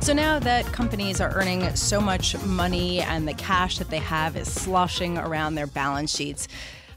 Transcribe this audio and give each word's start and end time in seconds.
So 0.00 0.14
now 0.14 0.38
that 0.38 0.64
companies 0.66 1.20
are 1.20 1.30
earning 1.34 1.74
so 1.76 2.00
much 2.00 2.40
money 2.44 3.00
and 3.00 3.28
the 3.28 3.34
cash 3.34 3.76
that 3.78 3.90
they 3.90 3.98
have 3.98 4.36
is 4.36 4.50
sloshing 4.50 5.18
around 5.18 5.54
their 5.54 5.66
balance 5.66 6.16
sheets, 6.16 6.48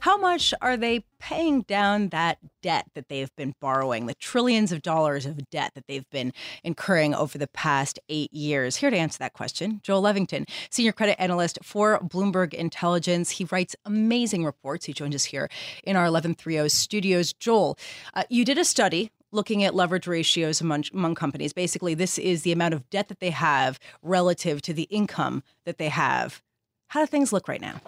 how 0.01 0.17
much 0.17 0.53
are 0.61 0.77
they 0.77 1.03
paying 1.19 1.61
down 1.61 2.09
that 2.09 2.37
debt 2.63 2.85
that 2.95 3.09
they've 3.09 3.35
been 3.35 3.53
borrowing, 3.59 4.05
the 4.05 4.15
trillions 4.15 4.71
of 4.71 4.81
dollars 4.81 5.25
of 5.25 5.49
debt 5.49 5.73
that 5.75 5.87
they've 5.87 6.09
been 6.09 6.31
incurring 6.63 7.13
over 7.13 7.37
the 7.37 7.47
past 7.47 7.99
eight 8.07 8.33
years? 8.33 8.77
Here 8.77 8.89
to 8.89 8.97
answer 8.97 9.19
that 9.19 9.33
question, 9.33 9.81
Joel 9.83 10.01
Levington, 10.01 10.45
senior 10.69 10.91
credit 10.91 11.21
analyst 11.21 11.59
for 11.61 11.99
Bloomberg 11.99 12.53
Intelligence. 12.53 13.31
He 13.31 13.43
writes 13.45 13.75
amazing 13.85 14.45
reports. 14.45 14.85
He 14.85 14.93
joins 14.93 15.15
us 15.15 15.25
here 15.25 15.49
in 15.83 15.95
our 15.95 16.03
1130 16.03 16.69
studios. 16.69 17.33
Joel, 17.33 17.77
uh, 18.13 18.23
you 18.29 18.45
did 18.45 18.57
a 18.57 18.65
study 18.65 19.11
looking 19.31 19.63
at 19.63 19.73
leverage 19.73 20.07
ratios 20.07 20.61
among, 20.61 20.85
among 20.93 21.15
companies. 21.15 21.53
Basically, 21.53 21.93
this 21.93 22.17
is 22.17 22.43
the 22.43 22.51
amount 22.51 22.73
of 22.73 22.89
debt 22.89 23.07
that 23.07 23.19
they 23.19 23.29
have 23.29 23.79
relative 24.01 24.61
to 24.63 24.73
the 24.73 24.83
income 24.83 25.43
that 25.65 25.77
they 25.77 25.89
have. 25.89 26.41
How 26.87 27.01
do 27.01 27.05
things 27.05 27.31
look 27.31 27.47
right 27.47 27.61
now? 27.61 27.81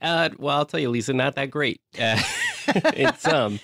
Uh, 0.00 0.30
well, 0.38 0.56
I'll 0.56 0.66
tell 0.66 0.80
you, 0.80 0.88
Lisa, 0.88 1.12
not 1.12 1.34
that 1.34 1.50
great. 1.50 1.80
Uh, 1.98 2.20
in 2.94 3.14
some, 3.16 3.58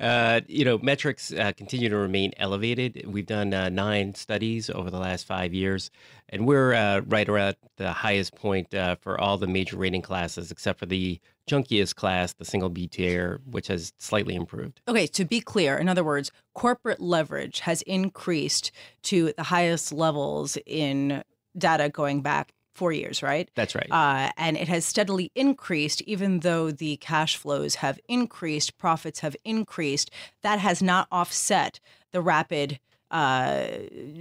uh, 0.00 0.40
you 0.46 0.64
know, 0.64 0.78
metrics 0.78 1.32
uh, 1.32 1.52
continue 1.56 1.88
to 1.88 1.96
remain 1.96 2.32
elevated. 2.36 3.04
We've 3.06 3.26
done 3.26 3.52
uh, 3.52 3.68
nine 3.68 4.14
studies 4.14 4.70
over 4.70 4.90
the 4.90 4.98
last 4.98 5.26
five 5.26 5.52
years, 5.52 5.90
and 6.28 6.46
we're 6.46 6.72
uh, 6.72 7.00
right 7.00 7.28
around 7.28 7.56
the 7.76 7.92
highest 7.92 8.34
point 8.34 8.70
for 9.00 9.20
all 9.20 9.36
the 9.38 9.46
major 9.46 9.76
rating 9.76 10.02
classes, 10.02 10.50
except 10.50 10.78
for 10.78 10.86
the 10.86 11.20
junkiest 11.48 11.96
class, 11.96 12.32
the 12.34 12.44
single 12.44 12.68
B 12.68 12.86
tier, 12.86 13.40
which 13.44 13.68
has 13.68 13.92
slightly 13.98 14.34
improved. 14.34 14.80
Okay, 14.88 15.06
to 15.08 15.24
be 15.24 15.40
clear, 15.40 15.76
in 15.76 15.88
other 15.88 16.04
words, 16.04 16.30
corporate 16.54 17.00
leverage 17.00 17.60
has 17.60 17.82
increased 17.82 18.70
to 19.02 19.32
the 19.36 19.44
highest 19.44 19.92
levels 19.92 20.56
in 20.66 21.22
data 21.56 21.88
going 21.88 22.22
back 22.22 22.52
four 22.74 22.92
years, 22.92 23.22
right? 23.22 23.50
That's 23.54 23.74
right. 23.74 23.86
Uh, 23.90 24.32
and 24.36 24.56
it 24.56 24.68
has 24.68 24.84
steadily 24.84 25.30
increased, 25.34 26.00
even 26.02 26.40
though 26.40 26.70
the 26.70 26.96
cash 26.96 27.36
flows 27.36 27.76
have 27.76 28.00
increased, 28.08 28.78
profits 28.78 29.20
have 29.20 29.36
increased. 29.44 30.10
That 30.42 30.58
has 30.58 30.82
not 30.82 31.08
offset 31.10 31.80
the 32.12 32.20
rapid. 32.20 32.80
Uh, 33.10 33.66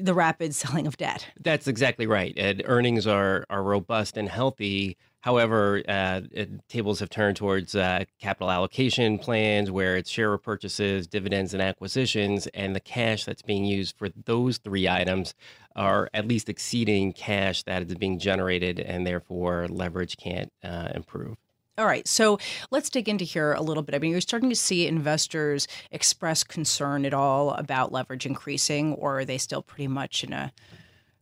the 0.02 0.14
rapid 0.14 0.54
selling 0.62 0.86
of 0.86 0.98
debt. 0.98 1.26
That's 1.40 1.66
exactly 1.66 2.08
right. 2.08 2.34
And 2.36 2.62
earnings 2.66 3.08
are 3.08 3.46
are 3.50 3.64
robust 3.64 4.18
and 4.18 4.28
healthy. 4.28 4.98
However, 5.22 5.84
uh, 5.88 6.22
tables 6.68 7.00
have 7.00 7.10
turned 7.10 7.38
towards 7.38 7.76
uh, 7.76 8.06
capital 8.20 8.50
allocation 8.50 9.20
plans 9.20 9.70
where 9.70 9.96
it's 9.96 10.10
share 10.10 10.36
repurchases, 10.36 11.08
dividends, 11.08 11.54
and 11.54 11.62
acquisitions, 11.62 12.48
and 12.48 12.76
the 12.76 12.80
cash 12.80 13.26
that's 13.26 13.44
being 13.44 13.64
used 13.64 13.96
for 13.98 14.10
those 14.26 14.58
three 14.58 14.90
items 14.90 15.36
are 15.76 16.10
at 16.14 16.28
least 16.28 16.50
exceeding 16.50 17.14
cash 17.14 17.62
that 17.64 17.84
is 17.84 17.96
being 17.96 18.18
generated, 18.18 18.80
and 18.80 19.06
therefore 19.06 19.68
leverage 19.70 20.18
can't 20.18 20.52
uh, 20.64 20.90
improve. 20.96 21.38
All 21.78 21.86
right, 21.86 22.08
so 22.08 22.40
let's 22.72 22.90
dig 22.90 23.08
into 23.08 23.24
here 23.24 23.54
a 23.54 23.62
little 23.62 23.84
bit. 23.84 23.96
I 23.96 24.00
mean, 24.00 24.12
you're 24.12 24.22
starting 24.22 24.50
to 24.50 24.56
see 24.56 24.88
investors 24.88 25.68
express 25.92 26.44
concern 26.44 27.06
at 27.06 27.14
all 27.14 27.52
about 27.52 27.92
leverage 27.92 28.26
increasing, 28.26 28.94
or 28.96 29.20
are 29.20 29.26
they 29.26 29.38
still 29.38 29.62
pretty 29.62 29.88
much 29.88 30.24
in 30.24 30.34
a 30.34 30.52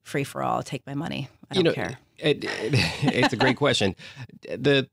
free 0.02 0.24
for 0.24 0.42
all? 0.42 0.64
Take 0.64 0.88
my 0.88 0.96
money. 0.96 1.28
I 1.50 1.56
don't 1.56 1.66
you 1.66 1.70
know, 1.70 1.74
care. 1.74 1.98
It, 2.22 2.44
it, 2.44 2.74
it's 3.02 3.34
a 3.34 3.38
great 3.38 3.56
question. 3.56 3.96
The, 4.44 4.90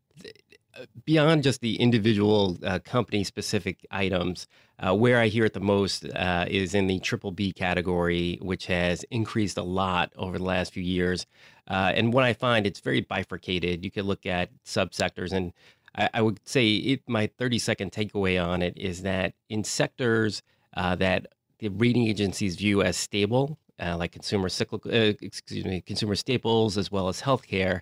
beyond 1.05 1.43
just 1.43 1.61
the 1.61 1.77
individual 1.77 2.56
uh, 2.65 2.78
company 2.81 3.25
specific 3.25 3.87
items, 3.91 4.47
uh, 4.78 4.95
where 4.95 5.19
I 5.19 5.28
hear 5.28 5.45
it 5.45 5.55
the 5.55 5.61
most 5.61 6.05
uh, 6.05 6.45
is 6.49 6.75
in 6.75 6.87
the 6.87 6.99
triple 7.00 7.31
B 7.31 7.53
category, 7.53 8.39
which 8.43 8.66
has 8.66 9.05
increased 9.11 9.56
a 9.56 9.62
lot 9.62 10.12
over 10.16 10.39
the 10.39 10.45
last 10.45 10.72
few 10.72 10.83
years. 10.83 11.27
Uh, 11.69 11.93
and 11.95 12.12
what 12.12 12.25
I 12.25 12.33
find, 12.33 12.66
it's 12.66 12.81
very 12.81 13.00
bifurcated. 13.00 13.84
You 13.84 13.91
could 13.91 14.05
look 14.05 14.27
at 14.27 14.50
subsectors, 14.65 15.33
and 15.33 15.53
I, 15.95 16.11
I 16.15 16.22
would 16.22 16.41
say 16.45 16.69
it, 16.75 17.03
my 17.09 17.27
30 17.39 17.59
second 17.59 17.93
takeaway 17.93 18.45
on 18.45 18.62
it 18.62 18.77
is 18.77 19.03
that 19.03 19.34
in 19.49 19.65
sectors 19.65 20.43
uh, 20.77 20.95
that 20.97 21.27
the 21.59 21.69
rating 21.69 22.06
agencies 22.06 22.56
view 22.56 22.83
as 22.83 22.97
stable, 22.97 23.59
uh, 23.81 23.97
like 23.97 24.13
consumer 24.13 24.49
cyclical, 24.49 24.91
uh, 24.91 25.13
excuse 25.21 25.65
me, 25.65 25.81
consumer 25.81 26.15
staples 26.15 26.79
as 26.79 26.91
well 26.91 27.09
as 27.09 27.23
healthcare, 27.23 27.81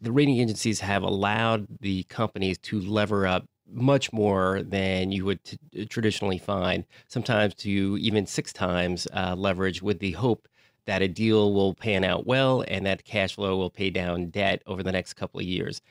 the 0.00 0.12
rating 0.12 0.38
agencies 0.38 0.80
have 0.80 1.02
allowed 1.02 1.66
the 1.80 2.04
companies 2.04 2.58
to 2.58 2.80
lever 2.80 3.26
up 3.26 3.46
much 3.70 4.12
more 4.12 4.62
than 4.62 5.12
you 5.12 5.24
would 5.24 5.42
t- 5.44 5.86
traditionally 5.86 6.38
find, 6.38 6.84
sometimes 7.08 7.54
to 7.54 7.98
even 8.00 8.26
six 8.26 8.52
times 8.52 9.06
uh, 9.12 9.34
leverage, 9.36 9.82
with 9.82 9.98
the 9.98 10.12
hope 10.12 10.48
that 10.86 11.02
a 11.02 11.08
deal 11.08 11.52
will 11.52 11.74
pan 11.74 12.02
out 12.02 12.26
well 12.26 12.64
and 12.66 12.86
that 12.86 13.04
cash 13.04 13.34
flow 13.34 13.56
will 13.58 13.68
pay 13.68 13.90
down 13.90 14.30
debt 14.30 14.62
over 14.66 14.82
the 14.82 14.92
next 14.92 15.14
couple 15.14 15.38
of 15.38 15.44
years 15.44 15.82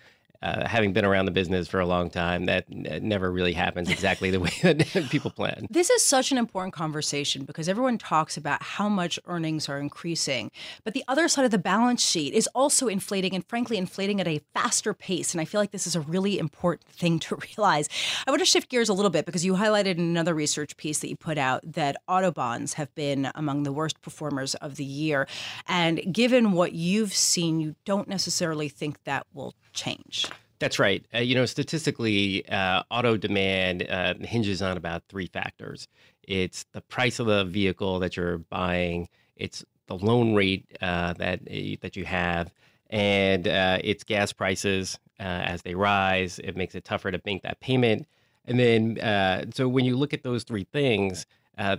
uh, 0.42 0.68
having 0.68 0.94
been 0.94 1.06
around 1.06 1.26
the 1.26 1.32
business 1.32 1.68
for 1.68 1.80
a 1.80 1.86
long 1.86 2.10
time, 2.10 2.46
that 2.46 2.66
n- 2.72 3.00
never 3.02 3.32
really 3.32 3.54
happens 3.54 3.90
exactly 3.90 4.32
the 4.32 4.40
way 4.40 4.52
that 4.62 5.08
people 5.10 5.32
plan. 5.32 5.68
This 5.70 5.90
is 5.90 6.04
such 6.04 6.32
an 6.32 6.38
important 6.38 6.74
conversation 6.74 7.44
because 7.44 7.68
everyone 7.68 7.98
talks 7.98 8.38
about 8.38 8.62
how 8.62 8.90
much 8.90 9.20
earnings 9.26 9.70
are 9.70 9.80
increasing, 9.80 10.52
but 10.84 10.94
the 10.94 11.04
other 11.08 11.28
side 11.28 11.46
of 11.46 11.52
the 11.52 11.58
balance 11.58 12.04
sheet 12.04 12.34
is 12.34 12.48
also 12.54 12.88
inflating 12.88 13.34
and, 13.34 13.46
frankly, 13.48 13.78
inflating 13.78 14.22
at 14.22 14.28
a 14.28 14.42
faster 14.54 14.94
pace. 14.94 15.34
And 15.34 15.42
I 15.42 15.46
feel 15.46 15.60
like 15.60 15.72
this 15.72 15.88
is 15.88 15.96
a 15.96 16.02
really 16.02 16.40
important 16.40 16.90
thing 16.90 17.20
to 17.20 17.36
realize. 17.58 17.90
I 18.26 18.32
want 18.32 18.42
to 18.42 18.46
shift 18.46 18.70
gears 18.70 18.90
a 18.90 18.94
little 18.94 19.12
bit 19.12 19.26
because 19.26 19.46
you 19.46 19.54
highlighted 19.54 19.98
in 19.98 20.02
another 20.02 20.34
research 20.34 20.78
piece 20.78 21.00
that 21.00 21.10
you 21.10 21.16
put 21.16 21.38
out 21.38 21.62
that 21.64 21.98
auto 22.08 22.32
bonds 22.32 22.74
have 22.74 22.94
been 22.96 23.32
among 23.36 23.64
the 23.64 23.72
worst 23.72 24.02
performers 24.02 24.56
of 24.56 24.76
the 24.76 24.86
year. 24.86 25.28
And 25.68 26.14
given 26.14 26.52
what 26.52 26.74
you've 26.74 27.14
seen, 27.14 27.60
you 27.60 27.76
don't 27.86 28.08
necessarily 28.08 28.70
think 28.70 29.04
that 29.04 29.26
will 29.34 29.54
change. 29.78 30.28
That's 30.60 30.80
right. 30.80 31.06
Uh, 31.14 31.20
you 31.20 31.36
know, 31.36 31.46
statistically, 31.46 32.48
uh, 32.50 32.84
auto 32.90 33.16
demand 33.16 33.88
uh, 33.88 34.16
hinges 34.22 34.62
on 34.62 34.76
about 34.76 35.04
three 35.08 35.28
factors. 35.28 35.88
It's 36.24 36.66
the 36.74 36.82
price 36.82 37.20
of 37.20 37.28
the 37.28 37.46
vehicle 37.46 38.00
that 38.00 38.18
you're 38.18 38.40
buying. 38.40 39.08
It's 39.36 39.64
the 39.86 39.96
loan 39.96 40.34
rate 40.34 40.66
uh, 40.82 41.14
that 41.14 41.42
eh, 41.48 41.76
that 41.82 41.96
you 41.96 42.06
have, 42.06 42.52
and 42.90 43.48
uh, 43.48 43.78
it's 43.84 44.04
gas 44.04 44.34
prices 44.34 45.00
uh, 45.20 45.24
as 45.24 45.62
they 45.62 45.76
rise. 45.76 46.40
It 46.40 46.58
makes 46.58 46.76
it 46.76 46.84
tougher 46.84 47.12
to 47.12 47.22
make 47.24 47.44
that 47.44 47.60
payment. 47.60 48.08
And 48.46 48.60
then, 48.60 49.52
so 49.54 49.68
when 49.68 49.84
you 49.84 49.98
look 49.98 50.14
at 50.14 50.24
those 50.24 50.44
three 50.44 50.64
things, 50.72 51.26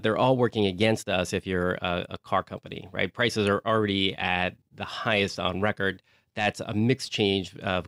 they're 0.02 0.18
all 0.18 0.36
working 0.36 0.66
against 0.66 1.08
us. 1.08 1.32
If 1.32 1.46
you're 1.46 1.74
a, 1.74 2.06
a 2.10 2.18
car 2.18 2.42
company, 2.42 2.88
right? 2.92 3.12
Prices 3.12 3.48
are 3.48 3.62
already 3.64 4.14
at 4.14 4.54
the 4.74 4.84
highest 4.84 5.40
on 5.40 5.62
record 5.62 6.02
that's 6.38 6.60
a 6.60 6.72
mixed 6.74 7.10
change 7.10 7.56
of 7.58 7.86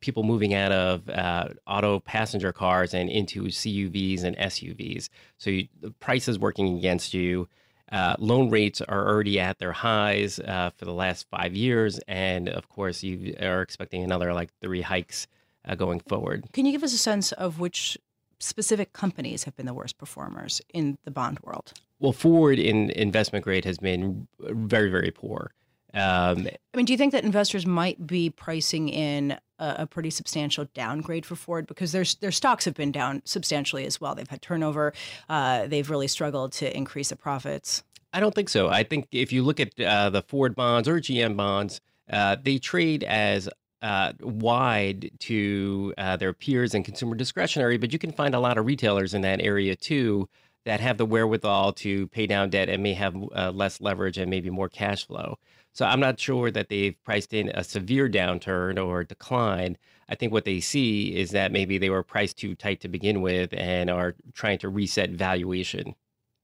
people 0.00 0.22
moving 0.22 0.54
out 0.54 0.72
of 0.72 1.08
uh, 1.10 1.48
auto 1.66 2.00
passenger 2.00 2.52
cars 2.52 2.94
and 2.94 3.10
into 3.10 3.44
CUVs 3.44 4.24
and 4.24 4.36
SUVs. 4.38 5.08
So 5.36 5.50
you, 5.50 5.68
the 5.80 5.90
price 5.90 6.28
is 6.28 6.38
working 6.38 6.78
against 6.78 7.14
you. 7.14 7.48
Uh, 7.90 8.16
loan 8.18 8.50
rates 8.50 8.80
are 8.82 9.08
already 9.08 9.40
at 9.40 9.58
their 9.58 9.72
highs 9.72 10.38
uh, 10.40 10.70
for 10.76 10.84
the 10.84 10.92
last 10.92 11.26
five 11.30 11.54
years, 11.54 11.98
and 12.06 12.48
of 12.48 12.68
course, 12.68 13.02
you 13.02 13.34
are 13.40 13.62
expecting 13.62 14.02
another 14.04 14.34
like 14.34 14.50
three 14.60 14.82
hikes 14.82 15.26
uh, 15.66 15.74
going 15.74 16.00
forward. 16.00 16.44
Can 16.52 16.66
you 16.66 16.72
give 16.72 16.82
us 16.82 16.92
a 16.92 16.98
sense 16.98 17.32
of 17.32 17.60
which 17.60 17.96
specific 18.40 18.92
companies 18.92 19.44
have 19.44 19.56
been 19.56 19.66
the 19.66 19.74
worst 19.74 19.98
performers 19.98 20.60
in 20.72 20.98
the 21.04 21.10
bond 21.10 21.38
world? 21.42 21.72
Well, 21.98 22.12
Ford 22.12 22.58
in 22.58 22.90
investment 22.90 23.44
grade 23.44 23.64
has 23.64 23.78
been 23.78 24.28
very, 24.38 24.90
very 24.90 25.10
poor. 25.10 25.52
Um, 25.94 26.46
I 26.74 26.76
mean, 26.76 26.84
do 26.84 26.92
you 26.92 26.98
think 26.98 27.12
that 27.12 27.24
investors 27.24 27.64
might 27.64 28.06
be 28.06 28.28
pricing 28.28 28.90
in 28.90 29.32
a, 29.58 29.76
a, 29.78 29.86
pretty 29.86 30.10
substantial 30.10 30.66
downgrade 30.74 31.24
for 31.24 31.34
Ford 31.34 31.66
because 31.66 31.92
their 31.92 32.04
their 32.20 32.30
stocks 32.30 32.66
have 32.66 32.74
been 32.74 32.92
down 32.92 33.22
substantially 33.24 33.86
as 33.86 33.98
well? 33.98 34.14
They've 34.14 34.28
had 34.28 34.42
turnover. 34.42 34.92
Uh, 35.30 35.66
they've 35.66 35.88
really 35.88 36.08
struggled 36.08 36.52
to 36.54 36.76
increase 36.76 37.08
the 37.08 37.16
profits. 37.16 37.82
I 38.12 38.20
don't 38.20 38.34
think 38.34 38.50
so. 38.50 38.68
I 38.68 38.82
think 38.82 39.08
if 39.12 39.32
you 39.32 39.42
look 39.42 39.60
at 39.60 39.80
uh, 39.80 40.10
the 40.10 40.22
Ford 40.22 40.54
bonds 40.54 40.88
or 40.88 41.00
GM 41.00 41.36
bonds, 41.36 41.80
uh, 42.10 42.36
they 42.42 42.58
trade 42.58 43.02
as 43.04 43.48
uh, 43.82 44.12
wide 44.20 45.10
to 45.20 45.94
uh, 45.98 46.16
their 46.16 46.32
peers 46.32 46.74
and 46.74 46.84
consumer 46.84 47.14
discretionary, 47.14 47.78
but 47.78 47.92
you 47.92 47.98
can 47.98 48.12
find 48.12 48.34
a 48.34 48.40
lot 48.40 48.58
of 48.58 48.66
retailers 48.66 49.14
in 49.14 49.22
that 49.22 49.40
area 49.40 49.76
too 49.76 50.28
that 50.64 50.80
have 50.80 50.98
the 50.98 51.06
wherewithal 51.06 51.72
to 51.72 52.08
pay 52.08 52.26
down 52.26 52.50
debt 52.50 52.68
and 52.68 52.82
may 52.82 52.94
have 52.94 53.16
uh, 53.34 53.50
less 53.54 53.80
leverage 53.80 54.18
and 54.18 54.28
maybe 54.28 54.50
more 54.50 54.68
cash 54.68 55.06
flow. 55.06 55.38
So 55.78 55.86
I'm 55.86 56.00
not 56.00 56.18
sure 56.18 56.50
that 56.50 56.70
they've 56.70 56.96
priced 57.04 57.32
in 57.32 57.50
a 57.50 57.62
severe 57.62 58.08
downturn 58.08 58.84
or 58.84 59.04
decline. 59.04 59.78
I 60.08 60.16
think 60.16 60.32
what 60.32 60.44
they 60.44 60.58
see 60.58 61.16
is 61.16 61.30
that 61.30 61.52
maybe 61.52 61.78
they 61.78 61.88
were 61.88 62.02
priced 62.02 62.36
too 62.36 62.56
tight 62.56 62.80
to 62.80 62.88
begin 62.88 63.22
with 63.22 63.50
and 63.52 63.88
are 63.88 64.16
trying 64.34 64.58
to 64.58 64.68
reset 64.68 65.10
valuation. 65.10 65.94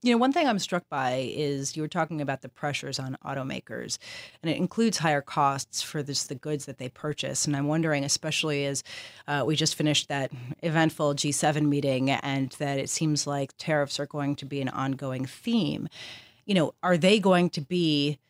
You 0.03 0.13
know, 0.13 0.19
one 0.19 0.33
thing 0.33 0.47
I'm 0.47 0.61
struck 0.61 0.89
by 0.89 1.33
is 1.35 1.75
you 1.75 1.83
were 1.83 1.89
talking 1.89 2.21
about 2.21 2.43
the 2.43 2.49
pressures 2.49 3.01
on 3.01 3.17
automakers, 3.25 3.99
and 4.41 4.53
it 4.53 4.57
includes 4.57 4.99
higher 4.99 5.23
costs 5.23 5.83
for 5.83 6.01
this, 6.01 6.23
the 6.29 6.37
goods 6.37 6.67
that 6.67 6.79
they 6.79 6.89
purchase. 6.89 7.45
And 7.45 7.57
I'm 7.57 7.67
wondering, 7.67 8.05
especially 8.05 8.67
as 8.67 8.85
uh, 9.27 9.43
we 9.45 9.57
just 9.57 9.75
finished 9.75 10.07
that 10.07 10.31
eventful 10.63 11.17
G7 11.17 11.67
meeting, 11.67 12.09
and 12.09 12.51
that 12.61 12.79
it 12.79 12.89
seems 12.89 13.27
like 13.27 13.53
tariffs 13.59 13.99
are 13.99 14.07
going 14.07 14.37
to 14.37 14.47
be 14.47 14.61
an 14.61 14.69
ongoing 14.69 15.27
theme. 15.27 15.89
You 16.47 16.55
know, 16.55 16.75
are 16.85 16.97
they 16.97 17.19
going 17.19 17.51
to 17.51 17.61
be 17.61 18.21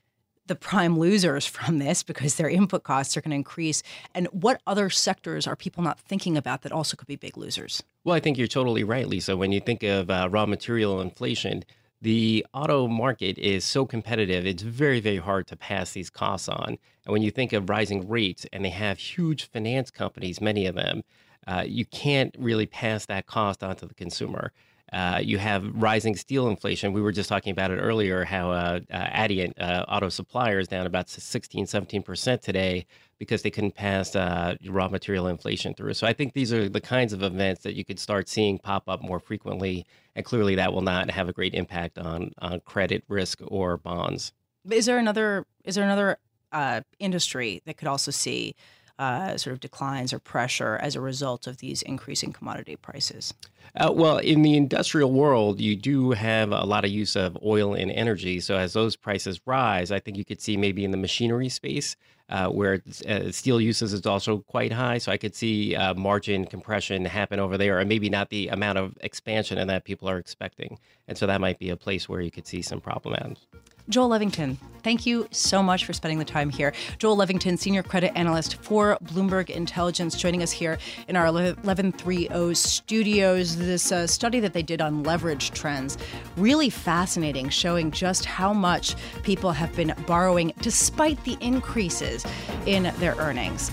the 0.46 0.54
prime 0.54 0.98
losers 0.98 1.46
from 1.46 1.78
this 1.78 2.02
because 2.02 2.36
their 2.36 2.48
input 2.48 2.82
costs 2.82 3.16
are 3.16 3.20
going 3.20 3.30
to 3.30 3.36
increase? 3.36 3.82
And 4.14 4.26
what 4.28 4.60
other 4.66 4.90
sectors 4.90 5.46
are 5.46 5.56
people 5.56 5.82
not 5.82 5.98
thinking 5.98 6.36
about 6.36 6.62
that 6.62 6.72
also 6.72 6.96
could 6.96 7.08
be 7.08 7.16
big 7.16 7.36
losers? 7.36 7.82
Well, 8.04 8.14
I 8.14 8.20
think 8.20 8.38
you're 8.38 8.46
totally 8.46 8.84
right, 8.84 9.08
Lisa. 9.08 9.36
When 9.36 9.52
you 9.52 9.60
think 9.60 9.82
of 9.82 10.10
uh, 10.10 10.28
raw 10.30 10.46
material 10.46 11.00
inflation, 11.00 11.64
the 12.02 12.44
auto 12.52 12.86
market 12.86 13.38
is 13.38 13.64
so 13.64 13.86
competitive, 13.86 14.44
it's 14.44 14.62
very, 14.62 15.00
very 15.00 15.16
hard 15.16 15.46
to 15.46 15.56
pass 15.56 15.92
these 15.92 16.10
costs 16.10 16.50
on. 16.50 16.76
And 17.04 17.12
when 17.12 17.22
you 17.22 17.30
think 17.30 17.54
of 17.54 17.70
rising 17.70 18.06
rates, 18.06 18.44
and 18.52 18.62
they 18.62 18.70
have 18.70 18.98
huge 18.98 19.48
finance 19.48 19.90
companies, 19.90 20.40
many 20.40 20.66
of 20.66 20.74
them, 20.74 21.02
uh, 21.46 21.64
you 21.66 21.86
can't 21.86 22.34
really 22.38 22.66
pass 22.66 23.06
that 23.06 23.26
cost 23.26 23.62
onto 23.62 23.86
the 23.86 23.94
consumer. 23.94 24.52
Uh, 24.94 25.18
you 25.18 25.38
have 25.38 25.68
rising 25.74 26.14
steel 26.14 26.46
inflation. 26.48 26.92
We 26.92 27.02
were 27.02 27.10
just 27.10 27.28
talking 27.28 27.50
about 27.50 27.72
it 27.72 27.78
earlier 27.78 28.24
how 28.24 28.52
uh, 28.52 28.78
uh, 28.92 29.08
Adient 29.12 29.60
uh, 29.60 29.84
auto 29.88 30.08
supplier 30.08 30.60
is 30.60 30.68
down 30.68 30.86
about 30.86 31.08
16, 31.08 31.66
17% 31.66 32.40
today 32.40 32.86
because 33.18 33.42
they 33.42 33.50
couldn't 33.50 33.74
pass 33.74 34.14
uh, 34.14 34.54
raw 34.68 34.88
material 34.88 35.26
inflation 35.26 35.74
through. 35.74 35.94
So 35.94 36.06
I 36.06 36.12
think 36.12 36.32
these 36.32 36.52
are 36.52 36.68
the 36.68 36.80
kinds 36.80 37.12
of 37.12 37.24
events 37.24 37.64
that 37.64 37.74
you 37.74 37.84
could 37.84 37.98
start 37.98 38.28
seeing 38.28 38.56
pop 38.60 38.88
up 38.88 39.02
more 39.02 39.18
frequently. 39.18 39.84
And 40.14 40.24
clearly 40.24 40.54
that 40.54 40.72
will 40.72 40.82
not 40.82 41.10
have 41.10 41.28
a 41.28 41.32
great 41.32 41.54
impact 41.54 41.98
on, 41.98 42.30
on 42.38 42.60
credit 42.60 43.02
risk 43.08 43.40
or 43.48 43.76
bonds. 43.76 44.32
Is 44.70 44.86
there 44.86 44.98
another, 44.98 45.44
is 45.64 45.74
there 45.74 45.84
another 45.84 46.18
uh, 46.52 46.82
industry 47.00 47.62
that 47.66 47.78
could 47.78 47.88
also 47.88 48.12
see 48.12 48.54
uh, 48.98 49.36
sort 49.36 49.52
of 49.52 49.60
declines 49.60 50.12
or 50.12 50.18
pressure 50.18 50.76
as 50.76 50.94
a 50.96 51.00
result 51.00 51.46
of 51.46 51.58
these 51.58 51.82
increasing 51.82 52.32
commodity 52.32 52.76
prices? 52.76 53.34
Uh, 53.76 53.90
well, 53.92 54.18
in 54.18 54.42
the 54.42 54.56
industrial 54.56 55.10
world, 55.10 55.60
you 55.60 55.74
do 55.74 56.12
have 56.12 56.52
a 56.52 56.64
lot 56.64 56.84
of 56.84 56.90
use 56.90 57.16
of 57.16 57.36
oil 57.44 57.74
and 57.74 57.90
energy. 57.90 58.38
So 58.38 58.56
as 58.56 58.72
those 58.72 58.94
prices 58.94 59.40
rise, 59.46 59.90
I 59.90 59.98
think 59.98 60.16
you 60.16 60.24
could 60.24 60.40
see 60.40 60.56
maybe 60.56 60.84
in 60.84 60.92
the 60.92 60.96
machinery 60.96 61.48
space 61.48 61.96
uh, 62.28 62.48
where 62.48 62.82
uh, 63.08 63.30
steel 63.30 63.60
uses 63.60 63.92
is 63.92 64.06
also 64.06 64.38
quite 64.38 64.72
high. 64.72 64.98
So 64.98 65.10
I 65.10 65.16
could 65.16 65.34
see 65.34 65.74
uh, 65.74 65.94
margin 65.94 66.46
compression 66.46 67.04
happen 67.04 67.40
over 67.40 67.58
there, 67.58 67.80
and 67.80 67.88
maybe 67.88 68.08
not 68.08 68.30
the 68.30 68.48
amount 68.48 68.78
of 68.78 68.96
expansion 69.00 69.66
that 69.66 69.84
people 69.84 70.08
are 70.08 70.18
expecting. 70.18 70.78
And 71.08 71.18
so 71.18 71.26
that 71.26 71.40
might 71.40 71.58
be 71.58 71.70
a 71.70 71.76
place 71.76 72.08
where 72.08 72.20
you 72.20 72.30
could 72.30 72.46
see 72.46 72.62
some 72.62 72.80
problems. 72.80 73.46
Joel 73.90 74.08
Levington, 74.08 74.56
thank 74.82 75.04
you 75.04 75.28
so 75.30 75.62
much 75.62 75.84
for 75.84 75.92
spending 75.92 76.18
the 76.18 76.24
time 76.24 76.48
here. 76.48 76.72
Joel 76.98 77.18
Levington, 77.18 77.58
Senior 77.58 77.82
Credit 77.82 78.16
Analyst 78.16 78.56
for 78.62 78.96
Bloomberg 79.04 79.50
Intelligence, 79.50 80.16
joining 80.16 80.42
us 80.42 80.50
here 80.50 80.78
in 81.06 81.16
our 81.16 81.30
1130 81.30 82.54
studios. 82.54 83.56
This 83.58 83.92
uh, 83.92 84.06
study 84.06 84.40
that 84.40 84.54
they 84.54 84.62
did 84.62 84.80
on 84.80 85.02
leverage 85.02 85.50
trends, 85.50 85.98
really 86.38 86.70
fascinating, 86.70 87.50
showing 87.50 87.90
just 87.90 88.24
how 88.24 88.54
much 88.54 88.96
people 89.22 89.52
have 89.52 89.74
been 89.76 89.94
borrowing 90.06 90.54
despite 90.62 91.22
the 91.24 91.36
increases 91.42 92.24
in 92.64 92.90
their 93.00 93.14
earnings. 93.16 93.70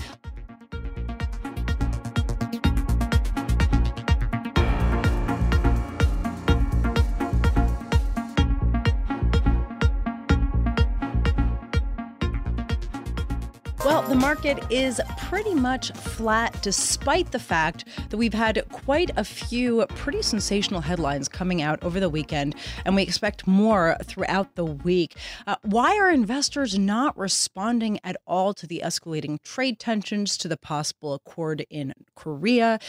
The 14.12 14.18
market 14.18 14.62
is 14.70 15.00
pretty 15.16 15.54
much 15.54 15.90
flat 15.92 16.54
despite 16.60 17.32
the 17.32 17.38
fact 17.38 17.86
that 18.10 18.18
we've 18.18 18.34
had 18.34 18.62
quite 18.70 19.10
a 19.16 19.24
few 19.24 19.86
pretty 19.94 20.20
sensational 20.20 20.82
headlines 20.82 21.30
coming 21.30 21.62
out 21.62 21.82
over 21.82 21.98
the 21.98 22.10
weekend, 22.10 22.54
and 22.84 22.94
we 22.94 23.02
expect 23.02 23.46
more 23.46 23.96
throughout 24.04 24.54
the 24.54 24.66
week. 24.66 25.16
Uh, 25.46 25.56
why 25.62 25.96
are 25.96 26.10
investors 26.10 26.78
not 26.78 27.16
responding 27.16 27.98
at 28.04 28.18
all 28.26 28.52
to 28.52 28.66
the 28.66 28.82
escalating 28.84 29.42
trade 29.42 29.78
tensions, 29.78 30.36
to 30.36 30.46
the 30.46 30.58
possible 30.58 31.14
accord 31.14 31.64
in 31.70 31.94
Korea? 32.14 32.80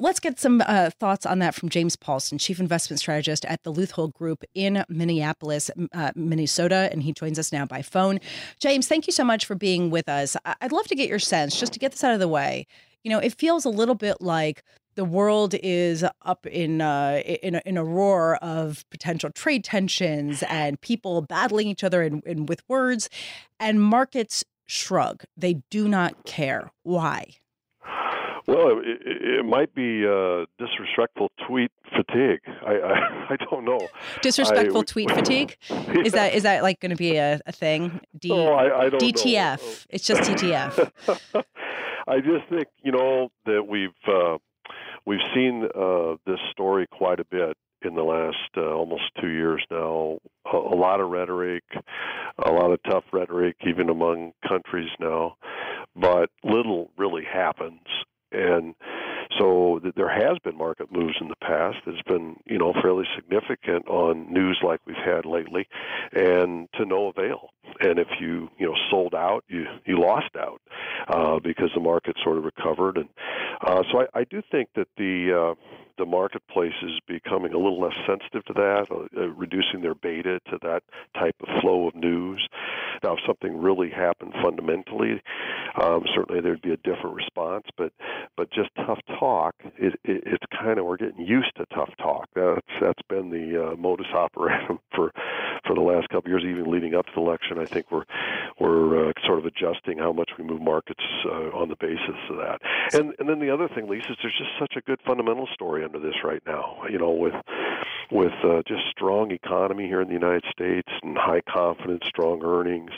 Let's 0.00 0.20
get 0.20 0.38
some 0.38 0.62
uh, 0.64 0.90
thoughts 0.90 1.26
on 1.26 1.40
that 1.40 1.56
from 1.56 1.70
James 1.70 1.96
Paulsen, 1.96 2.38
Chief 2.38 2.60
Investment 2.60 3.00
Strategist 3.00 3.44
at 3.46 3.64
the 3.64 3.72
Leuthold 3.72 4.12
Group 4.12 4.44
in 4.54 4.84
Minneapolis, 4.88 5.72
uh, 5.92 6.12
Minnesota, 6.14 6.88
and 6.92 7.02
he 7.02 7.12
joins 7.12 7.36
us 7.36 7.50
now 7.50 7.66
by 7.66 7.82
phone. 7.82 8.20
James, 8.60 8.86
thank 8.86 9.08
you 9.08 9.12
so 9.12 9.24
much 9.24 9.44
for 9.44 9.56
being 9.56 9.90
with 9.90 10.08
us. 10.08 10.36
I'd 10.60 10.70
love 10.70 10.86
to 10.86 10.94
get 10.94 11.08
your 11.08 11.18
sense, 11.18 11.58
just 11.58 11.72
to 11.72 11.80
get 11.80 11.90
this 11.90 12.04
out 12.04 12.14
of 12.14 12.20
the 12.20 12.28
way. 12.28 12.68
You 13.02 13.10
know, 13.10 13.18
it 13.18 13.34
feels 13.34 13.64
a 13.64 13.70
little 13.70 13.96
bit 13.96 14.20
like 14.20 14.62
the 14.94 15.04
world 15.04 15.54
is 15.64 16.04
up 16.22 16.46
in 16.46 16.80
uh, 16.80 17.20
in, 17.24 17.56
a, 17.56 17.62
in 17.66 17.76
a 17.76 17.84
roar 17.84 18.36
of 18.36 18.84
potential 18.90 19.30
trade 19.30 19.64
tensions 19.64 20.44
and 20.44 20.80
people 20.80 21.22
battling 21.22 21.66
each 21.66 21.82
other 21.82 22.04
in, 22.04 22.22
in 22.24 22.46
with 22.46 22.62
words, 22.68 23.10
and 23.58 23.82
markets 23.82 24.44
shrug. 24.64 25.24
They 25.36 25.62
do 25.70 25.88
not 25.88 26.24
care. 26.24 26.70
Why? 26.84 27.34
Well, 28.48 28.80
it, 28.82 28.98
it 29.04 29.44
might 29.44 29.74
be 29.74 30.06
uh, 30.06 30.46
disrespectful 30.58 31.30
tweet 31.46 31.70
fatigue. 31.94 32.40
I, 32.66 32.76
I, 32.76 33.26
I 33.34 33.36
don't 33.36 33.66
know. 33.66 33.86
Disrespectful 34.22 34.80
I, 34.80 34.84
tweet 34.84 35.10
fatigue 35.10 35.56
yeah. 35.68 36.00
is 36.04 36.12
that 36.14 36.32
is 36.32 36.44
that 36.44 36.62
like 36.62 36.80
going 36.80 36.90
to 36.90 36.96
be 36.96 37.16
a, 37.16 37.40
a 37.44 37.52
thing? 37.52 38.00
D- 38.18 38.30
oh, 38.32 38.54
I, 38.54 38.86
I 38.86 38.88
don't 38.88 39.02
DTF. 39.02 39.60
Know. 39.60 39.74
It's 39.90 40.06
just 40.06 40.22
DTF. 40.22 40.90
I 42.08 42.20
just 42.20 42.48
think 42.48 42.68
you 42.82 42.90
know 42.90 43.28
that 43.44 43.68
we've 43.68 43.90
uh, 44.06 44.38
we've 45.04 45.20
seen 45.34 45.68
uh, 45.78 46.14
this 46.26 46.40
story 46.50 46.86
quite 46.90 47.20
a 47.20 47.26
bit 47.26 47.54
in 47.82 47.96
the 47.96 48.02
last 48.02 48.36
uh, 48.56 48.62
almost 48.62 49.10
two 49.20 49.28
years 49.28 49.62
now. 49.70 50.20
A, 50.50 50.56
a 50.56 50.74
lot 50.74 51.00
of 51.00 51.10
rhetoric, 51.10 51.64
a 52.42 52.50
lot 52.50 52.72
of 52.72 52.80
tough 52.88 53.04
rhetoric, 53.12 53.56
even 53.66 53.90
among 53.90 54.32
countries 54.48 54.88
now, 54.98 55.36
but 55.94 56.30
little 56.42 56.90
really 56.96 57.24
happens 57.30 57.80
and 58.32 58.74
so 59.38 59.80
there 59.96 60.08
has 60.08 60.38
been 60.42 60.56
market 60.56 60.90
moves 60.90 61.16
in 61.20 61.28
the 61.28 61.36
past. 61.36 61.78
It's 61.86 62.02
been, 62.02 62.36
you 62.46 62.58
know, 62.58 62.72
fairly 62.82 63.04
significant 63.14 63.86
on 63.88 64.32
news 64.32 64.58
like 64.62 64.80
we've 64.86 64.96
had 64.96 65.26
lately, 65.26 65.68
and 66.12 66.68
to 66.74 66.84
no 66.84 67.08
avail. 67.08 67.50
And 67.80 67.98
if 67.98 68.08
you, 68.20 68.48
you 68.58 68.66
know, 68.66 68.74
sold 68.90 69.14
out, 69.14 69.44
you 69.48 69.64
you 69.84 70.00
lost 70.00 70.34
out 70.38 70.60
uh, 71.08 71.38
because 71.40 71.70
the 71.74 71.80
market 71.80 72.16
sort 72.22 72.38
of 72.38 72.44
recovered. 72.44 72.96
And 72.96 73.08
uh, 73.60 73.82
so 73.90 74.02
I, 74.02 74.20
I 74.20 74.24
do 74.24 74.42
think 74.50 74.68
that 74.74 74.88
the 74.96 75.54
uh, 75.56 75.78
the 75.98 76.06
marketplace 76.06 76.74
is 76.82 76.92
becoming 77.06 77.52
a 77.52 77.58
little 77.58 77.80
less 77.80 77.94
sensitive 78.06 78.44
to 78.46 78.52
that, 78.54 78.86
uh, 78.90 79.20
uh, 79.20 79.26
reducing 79.28 79.82
their 79.82 79.94
beta 79.94 80.40
to 80.50 80.58
that 80.62 80.82
type 81.14 81.34
of 81.40 81.48
flow 81.60 81.88
of 81.88 81.94
news. 81.94 82.48
Now, 83.02 83.14
if 83.14 83.20
something 83.26 83.60
really 83.60 83.90
happened 83.90 84.32
fundamentally, 84.42 85.20
um, 85.80 86.04
certainly 86.14 86.40
there'd 86.40 86.62
be 86.62 86.72
a 86.72 86.76
different 86.78 87.16
response. 87.16 87.64
But 87.76 87.92
but 88.36 88.50
just 88.52 88.70
tough 88.76 89.00
talk, 89.18 89.54
it, 89.76 89.94
it, 90.04 90.22
it's 90.26 90.44
kind 90.60 90.78
of 90.78 90.86
we're 90.86 90.96
getting 90.96 91.26
used 91.26 91.54
to 91.56 91.66
tough 91.74 91.90
talk. 91.98 92.28
That's 92.34 92.66
that's 92.80 93.02
been 93.08 93.30
the 93.30 93.72
uh, 93.72 93.76
modus 93.76 94.06
operandi 94.14 94.78
for 94.94 95.12
for 95.68 95.74
the 95.74 95.82
last 95.82 96.08
couple 96.08 96.32
of 96.32 96.40
years, 96.40 96.44
even 96.44 96.70
leading 96.72 96.94
up 96.94 97.06
to 97.06 97.12
the 97.14 97.20
election. 97.20 97.58
I 97.58 97.66
think 97.66 97.92
we're 97.92 98.04
we're 98.58 99.10
uh, 99.10 99.12
sort 99.26 99.38
of 99.38 99.44
adjusting 99.44 99.98
how 99.98 100.12
much 100.12 100.30
we 100.38 100.44
move 100.44 100.62
markets 100.62 101.04
uh, 101.26 101.54
on 101.54 101.68
the 101.68 101.76
basis 101.76 102.18
of 102.30 102.36
that. 102.38 102.58
And 102.94 103.14
and 103.18 103.28
then 103.28 103.38
the 103.38 103.50
other 103.50 103.68
thing, 103.68 103.86
Lisa, 103.86 104.12
is 104.12 104.18
there's 104.22 104.38
just 104.38 104.50
such 104.58 104.74
a 104.76 104.80
good 104.80 104.98
fundamental 105.06 105.46
story 105.52 105.84
under 105.84 106.00
this 106.00 106.24
right 106.24 106.42
now. 106.46 106.82
You 106.90 106.98
know, 106.98 107.12
with 107.12 107.34
with 108.10 108.32
uh, 108.42 108.62
just 108.66 108.82
strong 108.90 109.30
economy 109.30 109.86
here 109.86 110.00
in 110.00 110.08
the 110.08 110.14
United 110.14 110.44
States 110.50 110.88
and 111.02 111.16
high 111.16 111.42
confidence, 111.42 112.04
strong 112.06 112.42
earnings. 112.42 112.90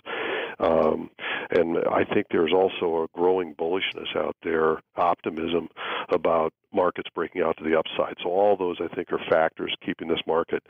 Um, 0.61 1.11
and 1.51 1.79
I 1.91 2.05
think 2.05 2.27
there's 2.31 2.53
also 2.53 3.03
a 3.03 3.19
growing 3.19 3.55
bullishness 3.55 4.15
out 4.15 4.37
there, 4.45 4.83
optimism 4.97 5.69
about 6.13 6.53
markets 6.73 7.09
breaking 7.15 7.43
out 7.43 7.57
to 7.59 7.65
the 7.65 7.79
upside. 7.79 8.17
So 8.23 8.31
all 8.31 8.57
those, 8.57 8.79
I 8.81 8.95
think, 8.95 9.13
are 9.13 9.21
factors 9.29 9.75
keeping 9.85 10.09
this 10.09 10.21
market 10.27 10.63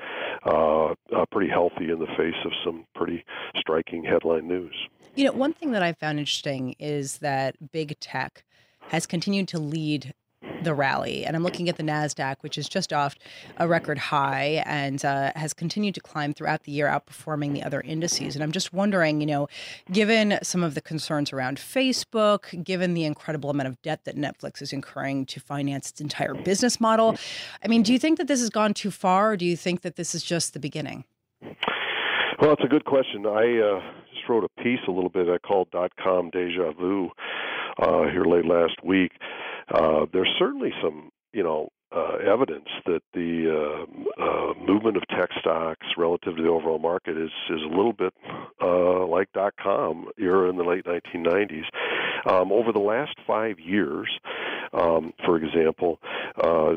uh, 0.47 0.87
uh, 0.87 1.27
pretty 1.31 1.51
healthy 1.51 1.91
in 1.91 1.99
the 1.99 2.09
face 2.17 2.35
of 2.45 2.53
some 2.65 2.87
pretty 2.95 3.25
striking 3.57 4.05
headline 4.05 4.49
news. 4.49 4.75
You 5.15 5.25
know, 5.25 5.33
one 5.33 5.53
thing 5.53 5.73
that 5.73 5.83
I 5.83 5.93
found 5.93 6.19
interesting 6.19 6.75
is 6.79 7.19
that 7.19 7.73
big 7.73 7.99
tech 8.01 8.45
has 8.89 9.07
continued 9.07 9.49
to 9.49 9.59
lead 9.59 10.15
the 10.63 10.75
rally. 10.75 11.25
And 11.25 11.37
I'm 11.37 11.43
looking 11.43 11.69
at 11.69 11.77
the 11.77 11.83
NASDAQ, 11.83 12.37
which 12.41 12.57
is 12.57 12.69
just 12.69 12.93
off 12.93 13.15
a 13.59 13.69
record 13.69 13.99
high 13.99 14.63
and 14.67 15.05
uh, 15.05 15.33
has 15.37 15.53
continued 15.53 15.95
to 15.95 16.01
climb 16.01 16.33
throughout 16.35 16.65
the 16.65 16.73
year, 16.73 16.87
outperforming 16.87 17.53
the 17.53 17.63
other 17.63 17.81
indices. 17.83 18.35
And 18.35 18.43
I'm 18.43 18.53
just 18.53 18.73
wondering, 18.73 19.21
you 19.21 19.27
know, 19.27 19.49
given 19.91 20.39
some 20.43 20.63
of 20.63 20.75
the 20.75 20.81
concerns 20.81 21.33
around 21.33 21.59
Facebook, 21.59 22.65
given 22.65 22.95
the 22.95 23.05
incredible 23.05 23.51
amount 23.51 23.69
of 23.69 23.81
debt 23.83 24.05
that 24.05 24.17
Netflix 24.17 24.63
is 24.63 24.73
incurring 24.73 25.27
to 25.27 25.41
finance 25.41 25.91
its 25.91 26.01
entire 26.01 26.35
business 26.35 26.81
model, 26.81 27.17
I 27.65 27.69
mean, 27.69 27.83
do 27.83 27.93
you 27.93 27.99
think 27.99 28.19
that 28.19 28.29
this 28.29 28.41
has 28.41 28.51
gone 28.51 28.75
too 28.75 28.91
far, 28.91 29.33
or 29.33 29.37
do 29.37 29.45
you 29.45 29.57
think 29.57 29.83
that 29.83 29.97
this 29.97 30.15
is 30.15 30.23
just 30.23 30.53
the 30.53 30.61
beginning? 30.61 31.05
Well, 32.41 32.53
it's 32.53 32.65
a 32.65 32.69
good 32.69 32.87
question. 32.87 33.27
I 33.27 33.59
uh, 33.59 33.81
just 34.15 34.29
wrote 34.29 34.45
a 34.45 34.63
piece 34.63 34.81
a 34.89 34.91
little 34.91 35.11
bit 35.11 35.29
I 35.29 35.39
called 35.39 35.71
dot 35.71 35.93
com 36.03 36.31
deja 36.31 36.73
vu 36.73 37.11
uh, 37.81 38.03
here 38.11 38.25
late 38.25 38.45
last 38.45 38.83
week. 38.85 39.13
Uh, 39.73 40.07
there's 40.13 40.31
certainly 40.39 40.73
some, 40.83 41.11
you 41.33 41.43
know, 41.43 41.71
uh, 41.93 42.17
evidence 42.25 42.69
that 42.87 43.03
the 43.15 43.51
uh, 43.51 44.23
uh, 44.23 44.55
movement 44.65 44.97
of 44.97 45.03
tech 45.09 45.31
stocks 45.41 45.87
relative 45.97 46.37
to 46.37 46.43
the 46.43 46.49
overall 46.49 46.79
market 46.79 47.17
is 47.17 47.31
is 47.51 47.61
a 47.63 47.69
little 47.69 47.93
bit 47.93 48.15
uh, 48.63 49.05
like 49.07 49.33
dot 49.33 49.55
com 49.61 50.09
era 50.19 50.49
in 50.49 50.57
the 50.57 50.63
late 50.63 50.85
1990s. 50.85 51.65
Um, 52.31 52.53
over 52.53 52.73
the 52.73 52.79
last 52.79 53.17
five 53.27 53.59
years, 53.59 54.09
um, 54.73 55.13
for 55.25 55.37
example, 55.37 55.99
uh, 56.41 56.75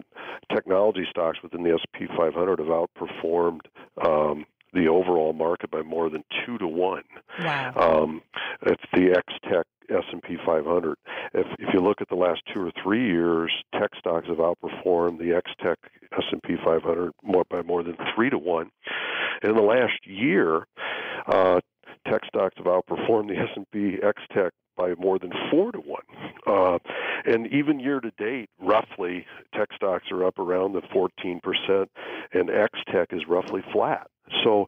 technology 0.51 1.05
stocks 1.09 1.39
within 1.43 1.63
the 1.63 1.73
S&P 1.73 2.07
500 2.17 2.59
have 2.59 2.67
outperformed 2.69 3.61
um, 4.03 4.45
the 4.73 4.87
overall 4.87 5.33
market 5.33 5.69
by 5.69 5.81
more 5.81 6.09
than 6.09 6.23
two 6.45 6.57
to 6.57 6.67
one. 6.67 7.03
Wow. 7.39 7.73
Um, 7.75 8.21
if 8.65 8.79
the 8.93 9.11
X 9.11 9.33
Tech 9.43 9.67
S&P 10.33 10.45
500. 10.45 10.97
If 11.33 11.47
if 11.59 11.73
you 11.73 11.81
look 11.81 12.01
at 12.01 12.09
the 12.09 12.15
last 12.15 12.41
two 12.53 12.61
or 12.61 12.71
three 12.83 13.07
years, 13.07 13.51
tech 13.73 13.91
stocks 13.97 14.27
have 14.27 14.37
outperformed 14.37 15.19
the 15.19 15.33
X 15.35 15.51
Tech 15.61 15.77
S&P 16.11 16.55
500 16.63 17.11
more 17.23 17.43
by 17.49 17.61
more 17.61 17.83
than 17.83 17.97
three 18.15 18.29
to 18.29 18.37
one. 18.37 18.69
And 19.41 19.51
in 19.51 19.57
the 19.57 19.63
last 19.63 20.05
year, 20.05 20.67
uh, 21.27 21.59
tech 22.07 22.21
stocks 22.27 22.55
have 22.57 22.65
outperformed 22.65 23.29
the 23.29 23.37
S&P 23.37 23.97
X 24.03 24.21
Tech 24.33 24.53
by 24.75 24.93
more 24.97 25.19
than 25.19 25.31
four 25.51 25.71
to 25.71 25.79
one. 25.79 26.03
Uh, 26.47 26.79
and 27.25 27.47
even 27.53 27.79
year 27.79 27.99
to 27.99 28.11
date, 28.17 28.49
roughly, 28.59 29.25
tech 29.53 29.69
stocks 29.75 30.05
are 30.11 30.25
up 30.25 30.39
around 30.39 30.73
the 30.73 30.81
14%, 30.81 31.87
and 32.33 32.49
X 32.49 32.79
Tech 32.91 33.09
is 33.11 33.21
roughly 33.27 33.61
flat. 33.71 34.07
So 34.43 34.67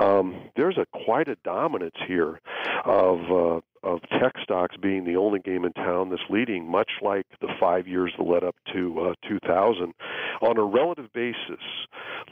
um, 0.00 0.50
there's 0.56 0.78
a 0.78 0.86
quite 1.04 1.28
a 1.28 1.36
dominance 1.44 1.96
here 2.06 2.40
of 2.84 3.18
uh, 3.30 3.60
of 3.84 4.00
tech 4.20 4.32
stocks 4.42 4.76
being 4.80 5.04
the 5.04 5.16
only 5.16 5.38
game 5.38 5.64
in 5.64 5.72
town 5.72 6.10
that's 6.10 6.22
leading, 6.30 6.68
much 6.68 6.90
like 7.02 7.26
the 7.40 7.48
five 7.60 7.86
years 7.86 8.12
that 8.16 8.24
led 8.24 8.42
up 8.42 8.56
to 8.72 8.98
uh, 9.00 9.28
2000. 9.28 9.92
On 10.40 10.58
a 10.58 10.64
relative 10.64 11.12
basis, 11.12 11.62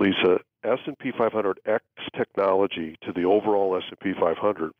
Lisa, 0.00 0.38
S&P 0.64 1.12
500 1.16 1.61
X 1.66 1.85
technology 2.16 2.97
to 3.02 3.12
the 3.12 3.25
overall 3.25 3.76
S&P 3.76 4.12
500 4.18 4.73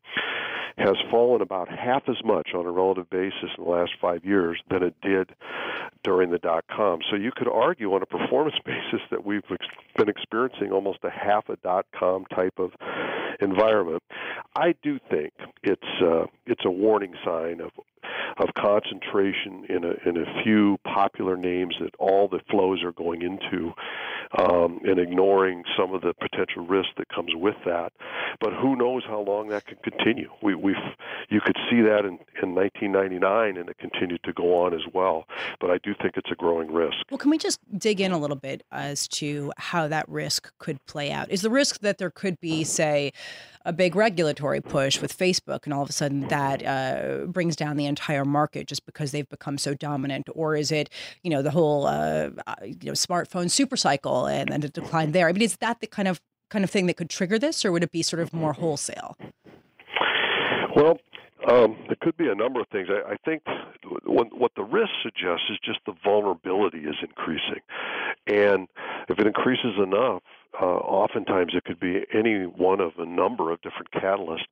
has 0.77 0.95
fallen 1.11 1.41
about 1.41 1.69
half 1.69 2.03
as 2.09 2.17
much 2.25 2.49
on 2.55 2.65
a 2.65 2.71
relative 2.71 3.09
basis 3.09 3.49
in 3.57 3.63
the 3.63 3.69
last 3.69 3.91
five 4.01 4.25
years 4.25 4.59
than 4.69 4.81
it 4.81 4.95
did 5.01 5.29
during 6.03 6.31
the 6.31 6.39
dot 6.39 6.65
com. 6.67 6.99
So 7.09 7.15
you 7.15 7.31
could 7.35 7.47
argue 7.47 7.93
on 7.93 8.01
a 8.01 8.05
performance 8.05 8.55
basis 8.65 9.01
that 9.11 9.25
we've 9.25 9.43
been 9.95 10.09
experiencing 10.09 10.71
almost 10.71 10.99
a 11.03 11.11
half 11.11 11.49
a 11.49 11.57
dot 11.57 11.85
com 11.97 12.25
type 12.25 12.57
of 12.57 12.71
environment. 13.43 14.01
I 14.55 14.73
do 14.83 14.99
think 15.09 15.33
it's 15.63 15.81
uh, 16.01 16.25
it's 16.45 16.65
a 16.65 16.71
warning 16.71 17.13
sign 17.25 17.61
of 17.61 17.71
of 18.37 18.49
concentration 18.57 19.65
in 19.69 19.83
a 19.83 20.09
in 20.09 20.17
a 20.17 20.43
few 20.43 20.77
popular 20.83 21.37
names 21.37 21.75
that 21.79 21.93
all 21.99 22.27
the 22.27 22.39
flows 22.49 22.83
are 22.83 22.91
going 22.91 23.21
into, 23.21 23.73
um, 24.37 24.79
and 24.83 24.99
ignoring 24.99 25.63
some 25.77 25.93
of 25.93 26.01
the 26.01 26.13
potential 26.13 26.65
risk 26.65 26.89
that 26.97 27.07
comes 27.09 27.31
with 27.35 27.55
that. 27.65 27.93
But 28.39 28.53
who 28.53 28.75
knows 28.75 29.03
how 29.07 29.21
long 29.21 29.49
that 29.49 29.65
can 29.65 29.77
continue? 29.83 30.29
We 30.41 30.55
we 30.55 30.75
you 31.29 31.41
could 31.41 31.57
see 31.69 31.81
that 31.81 32.05
in 32.05 32.19
in 32.41 32.55
1999, 32.55 33.57
and 33.57 33.69
it 33.69 33.77
continued 33.77 34.23
to 34.23 34.33
go 34.33 34.63
on 34.63 34.73
as 34.73 34.81
well. 34.93 35.25
But 35.59 35.71
I 35.71 35.77
do 35.83 35.93
think 36.01 36.17
it's 36.17 36.31
a 36.31 36.35
growing 36.35 36.71
risk. 36.71 36.97
Well, 37.09 37.17
can 37.17 37.31
we 37.31 37.37
just 37.37 37.59
dig 37.77 38.01
in 38.01 38.11
a 38.11 38.17
little 38.17 38.35
bit 38.35 38.63
as 38.71 39.07
to 39.09 39.51
how 39.57 39.87
that 39.87 40.07
risk 40.09 40.51
could 40.57 40.83
play 40.85 41.11
out? 41.11 41.31
Is 41.31 41.41
the 41.41 41.49
risk 41.49 41.79
that 41.79 41.97
there 41.97 42.11
could 42.11 42.39
be, 42.39 42.63
say, 42.63 43.11
a 43.65 43.73
big 43.73 43.95
regulatory 43.95 44.61
push 44.61 45.01
with 45.01 45.17
Facebook, 45.17 45.61
and 45.65 45.73
all 45.73 45.83
of 45.83 45.89
a 45.89 45.93
sudden 45.93 46.27
that 46.27 46.65
uh, 46.65 47.25
brings 47.25 47.55
down 47.55 47.77
the 47.77 47.85
entire 47.85 48.02
market 48.25 48.67
just 48.67 48.85
because 48.85 49.11
they've 49.11 49.29
become 49.29 49.57
so 49.57 49.73
dominant, 49.73 50.27
or 50.33 50.55
is 50.55 50.71
it, 50.71 50.89
you 51.23 51.29
know, 51.29 51.41
the 51.41 51.51
whole 51.51 51.87
uh, 51.87 52.29
uh 52.47 52.55
you 52.63 52.85
know 52.85 52.93
smartphone 52.93 53.49
super 53.49 53.77
cycle 53.77 54.25
and 54.25 54.49
then 54.49 54.61
the 54.61 54.69
decline 54.69 55.11
there? 55.11 55.27
I 55.27 55.31
mean, 55.31 55.41
is 55.41 55.57
that 55.57 55.79
the 55.79 55.87
kind 55.87 56.07
of 56.07 56.21
kind 56.49 56.63
of 56.63 56.69
thing 56.69 56.85
that 56.87 56.97
could 56.97 57.09
trigger 57.09 57.39
this, 57.39 57.65
or 57.65 57.71
would 57.71 57.83
it 57.83 57.91
be 57.91 58.03
sort 58.03 58.21
of 58.21 58.33
more 58.33 58.53
wholesale? 58.53 59.17
Well, 60.75 60.99
um, 61.49 61.77
there 61.87 61.97
could 61.99 62.15
be 62.15 62.29
a 62.29 62.35
number 62.35 62.61
of 62.61 62.67
things. 62.69 62.87
I, 62.89 63.13
I 63.13 63.15
think 63.25 63.43
what, 64.05 64.27
what 64.37 64.51
the 64.55 64.63
risk 64.63 64.91
suggests 65.01 65.45
is 65.49 65.57
just 65.63 65.79
the 65.85 65.93
vulnerability 66.03 66.79
is 66.79 66.95
increasing, 67.01 67.61
and 68.27 68.67
if 69.09 69.19
it 69.19 69.27
increases 69.27 69.73
enough, 69.77 70.21
uh, 70.61 70.65
oftentimes 70.65 71.53
it 71.55 71.63
could 71.65 71.79
be 71.79 72.05
any 72.13 72.43
one 72.43 72.79
of 72.79 72.91
a 72.97 73.05
number 73.05 73.51
of 73.51 73.59
different 73.61 73.89
catalysts, 73.91 74.45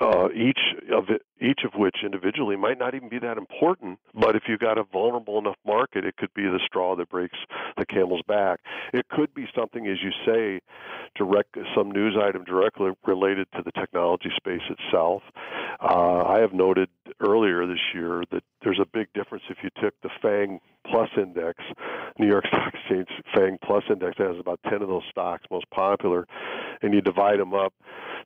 uh, 0.00 0.28
each 0.34 0.58
of 0.92 1.10
it, 1.10 1.22
each 1.40 1.60
of 1.64 1.72
which 1.74 1.96
individually 2.02 2.56
might 2.56 2.78
not 2.78 2.94
even 2.94 3.08
be 3.08 3.18
that 3.18 3.36
important. 3.36 3.98
But 4.14 4.36
if 4.36 4.44
you've 4.48 4.60
got 4.60 4.78
a 4.78 4.84
vulnerable 4.84 5.38
enough 5.38 5.56
market, 5.66 6.04
it 6.04 6.16
could 6.16 6.32
be 6.34 6.44
the 6.44 6.60
straw 6.64 6.96
that 6.96 7.10
breaks 7.10 7.38
the 7.76 7.86
camel's 7.86 8.22
back. 8.26 8.60
It 8.92 9.08
could 9.08 9.34
be 9.34 9.46
something, 9.54 9.86
as 9.86 9.98
you 10.02 10.10
say, 10.24 10.60
direct 11.14 11.56
some 11.74 11.90
news 11.90 12.16
item 12.20 12.44
directly 12.44 12.90
related 13.06 13.48
to 13.56 13.62
the 13.62 13.72
technology 13.72 14.30
space 14.36 14.62
itself. 14.70 15.22
Uh, 15.80 16.24
I 16.24 16.40
have 16.40 16.52
noted 16.52 16.88
earlier 17.20 17.66
this 17.66 17.80
year 17.94 18.24
that 18.30 18.42
there's 18.62 18.80
a 18.80 18.86
big 18.86 19.08
difference 19.14 19.44
if 19.50 19.58
you 19.62 19.70
took 19.80 19.94
the 20.02 20.10
FANG 20.22 20.60
Plus 20.90 21.08
Index, 21.16 21.62
New 22.18 22.28
York 22.28 22.46
Stock 22.46 22.72
Exchange 22.74 23.08
FANG 23.34 23.58
Plus 23.62 23.84
Index 23.90 24.16
has 24.18 24.38
about 24.38 24.60
10 24.68 24.82
of 24.82 24.88
those 24.88 25.02
stocks, 25.10 25.44
most 25.50 25.68
popular, 25.70 26.26
and 26.82 26.94
you 26.94 27.00
divide 27.00 27.40
them 27.40 27.54
up 27.54 27.72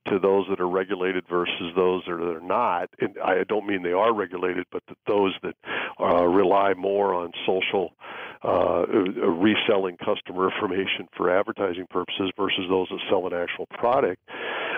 to 0.08 0.18
those 0.18 0.46
that 0.48 0.60
are 0.60 0.68
regulated 0.68 1.24
versus 1.28 1.72
those 1.76 2.02
that 2.06 2.12
are 2.12 2.40
not. 2.40 2.90
And 3.00 3.16
I 3.25 3.45
don't 3.45 3.66
mean 3.66 3.83
they 3.83 3.92
are 3.92 4.14
regulated, 4.14 4.66
but 4.71 4.83
that 4.88 4.99
those 5.07 5.35
that 5.42 5.54
uh, 6.00 6.25
rely 6.26 6.75
more 6.75 7.14
on 7.14 7.33
social 7.47 7.92
uh, 8.42 8.87
reselling 8.87 9.97
customer 9.99 10.50
information 10.50 11.09
for 11.16 11.30
advertising 11.30 11.87
purposes 11.90 12.30
versus 12.37 12.64
those 12.69 12.88
that 12.88 13.00
sell 13.11 13.26
an 13.26 13.35
actual 13.35 13.66
product. 13.66 14.21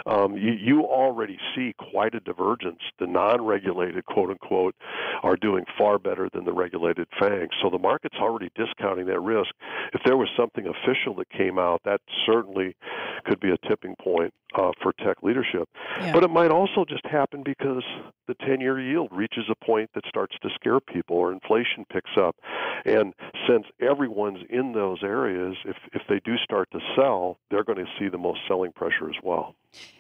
Um, 0.07 0.37
you, 0.37 0.53
you 0.53 0.83
already 0.83 1.39
see 1.55 1.75
quite 1.91 2.15
a 2.15 2.21
divergence. 2.21 2.81
The 2.99 3.07
non-regulated, 3.07 4.05
quote 4.07 4.31
unquote, 4.31 4.75
are 5.23 5.37
doing 5.37 5.65
far 5.79 5.99
better 5.99 6.29
than 6.33 6.45
the 6.45 6.53
regulated 6.53 7.09
FANGs. 7.21 7.55
So 7.63 7.71
the 7.71 7.79
market's 7.79 8.17
already 8.17 8.51
discounting 8.55 9.07
that 9.07 9.21
risk. 9.21 9.51
If 9.93 10.03
there 10.05 10.17
was 10.17 10.29
something 10.37 10.67
official 10.67 11.15
that 11.17 11.31
came 11.31 11.59
out, 11.59 11.83
that 11.85 12.01
certainly 12.27 12.77
could 13.25 13.41
be 13.41 13.51
a 13.51 13.69
tipping 13.69 13.95
point 14.03 14.33
uh, 14.55 14.73
for 14.83 14.93
tech 14.93 15.23
leadership. 15.23 15.69
Yeah. 16.01 16.13
But 16.13 16.25
it 16.25 16.31
might 16.31 16.51
also 16.51 16.85
just 16.85 17.05
happen 17.07 17.43
because 17.45 17.83
the 18.29 18.35
10 18.47 18.61
year 18.61 18.81
yield 18.81 19.09
reaches 19.13 19.45
a 19.51 19.65
point 19.65 19.91
that 19.95 20.05
starts 20.09 20.37
to 20.43 20.49
scare 20.55 20.81
people 20.81 21.17
or 21.17 21.33
inflation 21.33 21.85
picks 21.91 22.11
up. 22.19 22.37
And 22.85 23.15
since 23.49 23.67
everyone's 23.81 24.45
in 24.51 24.73
those 24.73 25.03
areas, 25.03 25.57
if, 25.65 25.77
if 25.93 26.03
they 26.09 26.21
do 26.25 26.37
start 26.39 26.69
to 26.73 26.81
sell, 26.97 27.39
they're 27.51 27.65
going 27.65 27.79
to 27.79 27.91
see 27.99 28.09
the 28.09 28.19
most 28.19 28.41
selling 28.49 28.73
pressure 28.73 29.09
as 29.09 29.17
well. 29.23 29.55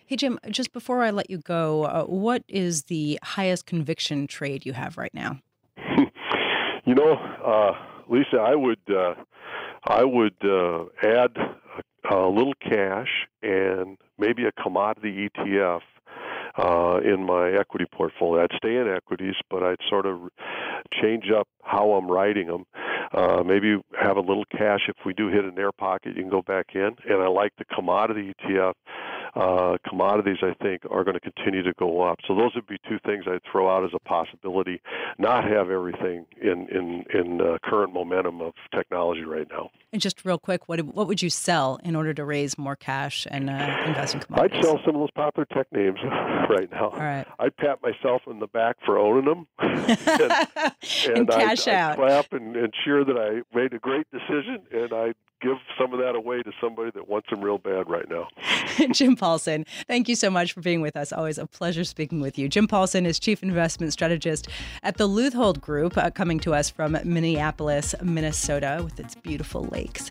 Hey, 0.06 0.16
Jim, 0.16 0.38
just 0.50 0.72
before 0.72 1.02
I 1.02 1.10
let 1.10 1.30
you 1.30 1.38
go, 1.38 1.84
uh, 1.84 2.04
what 2.04 2.44
is 2.48 2.84
the 2.84 3.18
highest 3.22 3.66
conviction 3.66 4.26
trade 4.26 4.66
you 4.66 4.72
have 4.74 4.98
right 4.98 5.14
now? 5.14 5.38
you 6.84 6.94
know, 6.94 7.14
uh, 7.14 7.72
Lisa, 8.08 8.38
I 8.38 8.54
would. 8.54 8.80
Uh, 8.88 9.14
I 9.84 10.04
would 10.04 10.36
uh, 10.44 10.84
add 11.02 11.36
a, 12.08 12.14
a 12.14 12.28
little 12.28 12.54
cash 12.62 13.08
and 13.42 13.98
maybe 14.16 14.44
a 14.44 14.52
commodity 14.62 15.28
ETF 15.28 15.80
uh, 16.56 17.00
in 17.02 17.24
my 17.24 17.50
equity 17.50 17.86
portfolio. 17.92 18.44
I'd 18.44 18.56
stay 18.56 18.76
in 18.76 18.88
equities, 18.88 19.34
but 19.50 19.62
I'd 19.62 19.80
sort 19.88 20.06
of 20.06 20.20
change 21.00 21.30
up 21.36 21.48
how 21.62 21.92
I'm 21.92 22.10
writing 22.10 22.46
them. 22.46 22.64
Uh, 23.12 23.42
maybe 23.44 23.76
have 24.00 24.16
a 24.16 24.20
little 24.20 24.44
cash 24.56 24.82
if 24.88 24.96
we 25.04 25.12
do 25.12 25.28
hit 25.28 25.44
an 25.44 25.58
air 25.58 25.72
pocket. 25.72 26.16
You 26.16 26.22
can 26.22 26.30
go 26.30 26.42
back 26.42 26.66
in, 26.74 26.90
and 27.08 27.22
I 27.22 27.28
like 27.28 27.52
the 27.58 27.64
commodity 27.64 28.32
ETF 28.40 28.74
uh, 29.34 29.78
commodities, 29.88 30.38
I 30.42 30.54
think, 30.62 30.82
are 30.90 31.04
going 31.04 31.18
to 31.18 31.20
continue 31.20 31.62
to 31.62 31.72
go 31.78 32.02
up. 32.02 32.18
So 32.28 32.34
those 32.34 32.54
would 32.54 32.66
be 32.66 32.78
two 32.88 32.98
things 33.04 33.24
I'd 33.26 33.40
throw 33.50 33.74
out 33.74 33.84
as 33.84 33.90
a 33.94 33.98
possibility. 33.98 34.80
Not 35.18 35.44
have 35.44 35.70
everything 35.70 36.26
in 36.40 36.68
in 36.68 37.04
in 37.14 37.40
uh, 37.40 37.58
current 37.64 37.92
momentum 37.94 38.40
of 38.42 38.52
technology 38.74 39.24
right 39.24 39.46
now. 39.50 39.70
And 39.92 40.00
just 40.00 40.24
real 40.24 40.38
quick, 40.38 40.68
what 40.68 40.80
what 40.82 41.06
would 41.06 41.22
you 41.22 41.30
sell 41.30 41.78
in 41.82 41.96
order 41.96 42.12
to 42.14 42.24
raise 42.24 42.58
more 42.58 42.76
cash 42.76 43.26
and 43.30 43.48
uh, 43.48 43.84
invest 43.86 44.14
in 44.14 44.20
commodities? 44.20 44.58
I'd 44.58 44.64
sell 44.64 44.80
some 44.84 44.96
of 44.96 45.00
those 45.00 45.10
popular 45.12 45.46
tech 45.46 45.66
names 45.72 45.98
right 46.50 46.70
now. 46.70 46.90
All 46.90 46.98
right. 46.98 47.26
I'd 47.38 47.56
pat 47.56 47.82
myself 47.82 48.22
on 48.26 48.38
the 48.38 48.46
back 48.48 48.76
for 48.84 48.98
owning 48.98 49.24
them 49.24 49.46
and, 49.58 49.90
and, 49.90 51.18
and 51.18 51.28
cash 51.28 51.66
I'd, 51.68 51.74
out. 51.74 51.90
I'd 51.92 51.96
clap 51.96 52.32
and, 52.32 52.56
and 52.56 52.72
cheer 52.84 53.04
that 53.04 53.16
I 53.16 53.56
made 53.56 53.72
a 53.72 53.78
great 53.78 54.06
decision, 54.10 54.58
and 54.70 54.92
I'd 54.92 55.14
give 55.42 55.56
some 55.78 55.92
of 55.92 55.98
that 55.98 56.14
away 56.14 56.42
to 56.42 56.52
somebody 56.60 56.90
that 56.94 57.08
wants 57.08 57.28
them 57.28 57.42
real 57.42 57.58
bad 57.58 57.90
right 57.90 58.08
now. 58.08 58.28
Jim 58.92 59.16
Paulsen, 59.22 59.64
thank 59.86 60.08
you 60.08 60.16
so 60.16 60.30
much 60.30 60.52
for 60.52 60.60
being 60.60 60.80
with 60.80 60.96
us. 60.96 61.12
Always 61.12 61.38
a 61.38 61.46
pleasure 61.46 61.84
speaking 61.84 62.20
with 62.20 62.36
you. 62.38 62.48
Jim 62.48 62.66
Paulsen 62.66 63.06
is 63.06 63.20
Chief 63.20 63.40
Investment 63.40 63.92
Strategist 63.92 64.48
at 64.82 64.96
the 64.96 65.08
Leuthold 65.08 65.60
Group, 65.60 65.96
uh, 65.96 66.10
coming 66.10 66.40
to 66.40 66.52
us 66.52 66.68
from 66.68 66.98
Minneapolis, 67.04 67.94
Minnesota, 68.02 68.80
with 68.82 68.98
its 68.98 69.14
beautiful 69.14 69.62
lakes. 69.66 70.10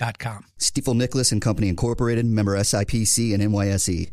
Stifel 0.00 0.96
Nicolaus 0.96 1.30
and 1.30 1.42
Company 1.42 1.68
Incorporated, 1.68 2.24
member 2.24 2.56
SIPC 2.56 3.34
and 3.34 3.42
NYSE. 3.42 4.10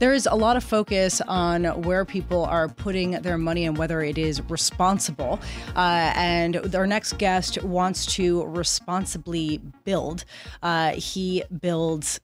There 0.00 0.12
is 0.12 0.26
a 0.26 0.34
lot 0.34 0.56
of 0.56 0.64
focus 0.64 1.20
on 1.22 1.64
where 1.82 2.04
people 2.04 2.44
are 2.44 2.68
putting 2.68 3.12
their 3.12 3.38
money 3.38 3.64
and 3.64 3.78
whether 3.78 4.02
it 4.02 4.18
is 4.18 4.42
responsible. 4.50 5.40
Uh, 5.76 6.12
and 6.14 6.74
our 6.74 6.86
next 6.86 7.16
guest 7.18 7.62
wants 7.62 8.04
to 8.16 8.44
responsibly 8.44 9.62
build. 9.84 10.24
Uh, 10.62 10.92
he 10.92 11.42
builds 11.60 12.20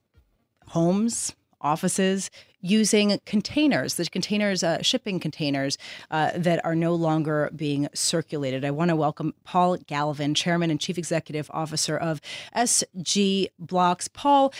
homes, 0.67 1.33
offices, 1.61 2.29
using 2.61 3.19
containers, 3.25 3.95
the 3.95 4.05
containers, 4.05 4.63
uh, 4.63 4.81
shipping 4.81 5.19
containers 5.19 5.77
uh, 6.11 6.31
that 6.35 6.63
are 6.63 6.75
no 6.75 6.93
longer 6.93 7.49
being 7.55 7.87
circulated. 7.93 8.63
I 8.63 8.71
want 8.71 8.89
to 8.89 8.95
welcome 8.95 9.33
Paul 9.43 9.77
Galvin, 9.87 10.35
Chairman 10.35 10.69
and 10.69 10.79
Chief 10.79 10.97
Executive 10.97 11.49
Officer 11.53 11.97
of 11.97 12.21
SG 12.55 13.47
Blocks. 13.59 14.07
Paul, 14.07 14.53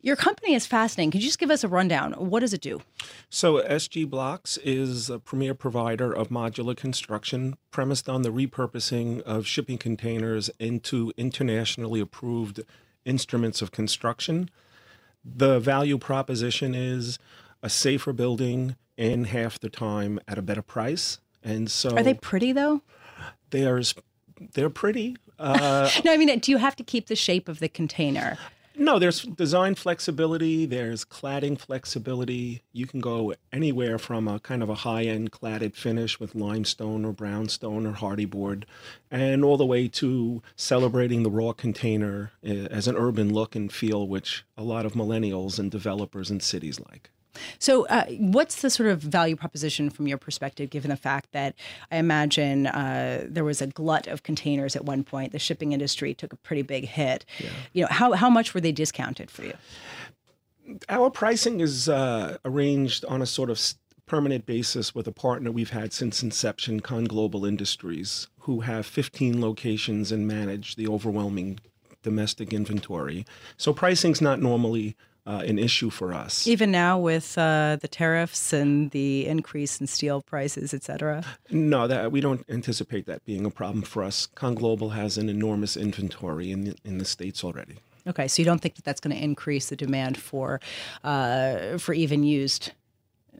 your 0.00 0.16
company 0.16 0.54
is 0.54 0.66
fascinating. 0.66 1.12
Could 1.12 1.22
you 1.22 1.28
just 1.28 1.38
give 1.38 1.50
us 1.50 1.64
a 1.64 1.68
rundown? 1.68 2.12
What 2.12 2.40
does 2.40 2.52
it 2.52 2.60
do? 2.60 2.82
So, 3.30 3.62
SG 3.62 4.08
Blocks 4.08 4.56
is 4.58 5.08
a 5.08 5.18
premier 5.18 5.54
provider 5.54 6.12
of 6.12 6.28
modular 6.28 6.76
construction 6.76 7.56
premised 7.70 8.08
on 8.08 8.22
the 8.22 8.30
repurposing 8.30 9.20
of 9.22 9.46
shipping 9.46 9.78
containers 9.78 10.50
into 10.58 11.12
internationally 11.16 12.00
approved 12.00 12.60
instruments 13.04 13.62
of 13.62 13.70
construction. 13.70 14.50
The 15.24 15.58
value 15.58 15.98
proposition 15.98 16.74
is 16.74 17.18
a 17.62 17.70
safer 17.70 18.12
building 18.12 18.76
in 18.96 19.24
half 19.24 19.58
the 19.58 19.70
time 19.70 20.20
at 20.28 20.38
a 20.38 20.42
better 20.42 20.62
price. 20.62 21.18
And 21.42 21.70
so, 21.70 21.96
are 21.96 22.02
they 22.02 22.14
pretty 22.14 22.52
though? 22.52 22.82
There's, 23.50 23.94
they're 24.52 24.70
pretty. 24.70 25.16
Uh, 25.38 25.90
no, 26.04 26.12
I 26.12 26.16
mean, 26.16 26.38
do 26.38 26.50
you 26.50 26.58
have 26.58 26.76
to 26.76 26.84
keep 26.84 27.08
the 27.08 27.16
shape 27.16 27.48
of 27.48 27.60
the 27.60 27.68
container? 27.68 28.38
No, 28.76 28.98
there's 28.98 29.22
design 29.22 29.76
flexibility, 29.76 30.66
there's 30.66 31.04
cladding 31.04 31.56
flexibility. 31.56 32.62
You 32.72 32.88
can 32.88 32.98
go 32.98 33.32
anywhere 33.52 33.98
from 33.98 34.26
a 34.26 34.40
kind 34.40 34.64
of 34.64 34.68
a 34.68 34.74
high 34.74 35.04
end 35.04 35.30
cladded 35.30 35.76
finish 35.76 36.18
with 36.18 36.34
limestone 36.34 37.04
or 37.04 37.12
brownstone 37.12 37.86
or 37.86 37.92
hardy 37.92 38.24
board, 38.24 38.66
and 39.12 39.44
all 39.44 39.56
the 39.56 39.64
way 39.64 39.86
to 39.88 40.42
celebrating 40.56 41.22
the 41.22 41.30
raw 41.30 41.52
container 41.52 42.32
eh, 42.42 42.66
as 42.68 42.88
an 42.88 42.96
urban 42.96 43.32
look 43.32 43.54
and 43.54 43.72
feel, 43.72 44.08
which 44.08 44.44
a 44.56 44.64
lot 44.64 44.84
of 44.84 44.94
millennials 44.94 45.60
and 45.60 45.70
developers 45.70 46.28
in 46.28 46.40
cities 46.40 46.80
like. 46.80 47.10
So, 47.58 47.86
uh, 47.86 48.04
what's 48.18 48.62
the 48.62 48.70
sort 48.70 48.88
of 48.88 49.00
value 49.00 49.36
proposition 49.36 49.90
from 49.90 50.06
your 50.06 50.18
perspective, 50.18 50.70
given 50.70 50.90
the 50.90 50.96
fact 50.96 51.32
that 51.32 51.54
I 51.90 51.96
imagine 51.96 52.66
uh, 52.66 53.26
there 53.28 53.44
was 53.44 53.60
a 53.60 53.66
glut 53.66 54.06
of 54.06 54.22
containers 54.22 54.76
at 54.76 54.84
one 54.84 55.04
point? 55.04 55.32
The 55.32 55.38
shipping 55.38 55.72
industry 55.72 56.14
took 56.14 56.32
a 56.32 56.36
pretty 56.36 56.62
big 56.62 56.86
hit. 56.86 57.24
Yeah. 57.38 57.50
You 57.72 57.82
know, 57.82 57.88
how 57.90 58.12
how 58.12 58.30
much 58.30 58.54
were 58.54 58.60
they 58.60 58.72
discounted 58.72 59.30
for 59.30 59.44
you? 59.44 59.54
Our 60.88 61.10
pricing 61.10 61.60
is 61.60 61.88
uh, 61.88 62.38
arranged 62.44 63.04
on 63.04 63.20
a 63.20 63.26
sort 63.26 63.50
of 63.50 63.60
permanent 64.06 64.46
basis 64.46 64.94
with 64.94 65.06
a 65.06 65.12
partner 65.12 65.50
we've 65.50 65.70
had 65.70 65.92
since 65.92 66.22
inception, 66.22 66.80
ConGlobal 66.80 67.46
Industries, 67.46 68.28
who 68.40 68.60
have 68.60 68.86
15 68.86 69.40
locations 69.40 70.12
and 70.12 70.26
manage 70.26 70.76
the 70.76 70.86
overwhelming 70.86 71.58
domestic 72.02 72.52
inventory. 72.52 73.24
So 73.56 73.72
pricing's 73.72 74.20
not 74.20 74.40
normally 74.40 74.96
uh, 75.26 75.42
an 75.46 75.58
issue 75.58 75.90
for 75.90 76.12
us. 76.12 76.46
Even 76.46 76.70
now, 76.70 76.98
with 76.98 77.38
uh, 77.38 77.76
the 77.80 77.88
tariffs 77.88 78.52
and 78.52 78.90
the 78.90 79.26
increase 79.26 79.80
in 79.80 79.86
steel 79.86 80.20
prices, 80.20 80.74
et 80.74 80.82
cetera? 80.82 81.24
No, 81.50 81.86
that, 81.86 82.12
we 82.12 82.20
don't 82.20 82.44
anticipate 82.48 83.06
that 83.06 83.24
being 83.24 83.46
a 83.46 83.50
problem 83.50 83.82
for 83.82 84.02
us. 84.02 84.28
ConGlobal 84.36 84.92
has 84.92 85.16
an 85.16 85.28
enormous 85.28 85.76
inventory 85.76 86.50
in 86.50 86.64
the, 86.64 86.76
in 86.84 86.98
the 86.98 87.04
States 87.04 87.42
already. 87.42 87.76
Okay, 88.06 88.28
so 88.28 88.42
you 88.42 88.44
don't 88.44 88.60
think 88.60 88.74
that 88.74 88.84
that's 88.84 89.00
going 89.00 89.16
to 89.16 89.22
increase 89.22 89.70
the 89.70 89.76
demand 89.76 90.18
for, 90.18 90.60
uh, 91.04 91.78
for 91.78 91.94
even 91.94 92.22
used 92.22 92.72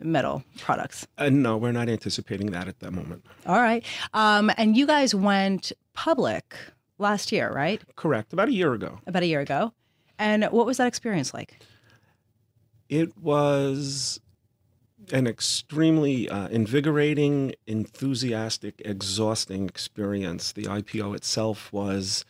metal 0.01 0.43
products? 0.59 1.07
Uh, 1.19 1.29
no, 1.29 1.57
we're 1.57 1.71
not 1.71 1.89
anticipating 1.89 2.51
that 2.53 2.67
at 2.67 2.81
the 2.81 2.91
moment. 2.91 3.25
All 3.47 3.61
right. 3.61 3.85
Um, 4.15 4.51
and 4.57 4.77
you 4.77 4.87
guys 4.87 5.15
went 5.15 5.71
public 5.93 6.57
last 6.99 7.31
year, 7.31 7.53
right? 7.53 7.83
Correct. 7.97 8.33
About 8.33 8.49
a 8.49 8.53
year 8.53 8.73
ago. 8.73 9.01
About 9.07 9.23
a 9.23 9.27
year 9.27 9.41
ago. 9.41 9.73
And 10.19 10.45
what 10.45 10.65
was 10.65 10.79
that 10.79 10.87
experience 10.87 11.35
like? 11.35 11.59
It 12.89 13.17
was 13.17 14.21
an 15.13 15.27
extremely 15.27 16.29
uh, 16.29 16.49
invigorating, 16.49 17.55
enthusiastic, 17.67 18.81
exhausting 18.85 19.69
experience. 19.69 20.53
The 20.53 20.65
IPO 20.65 21.15
itself 21.15 21.73
was 21.73 22.25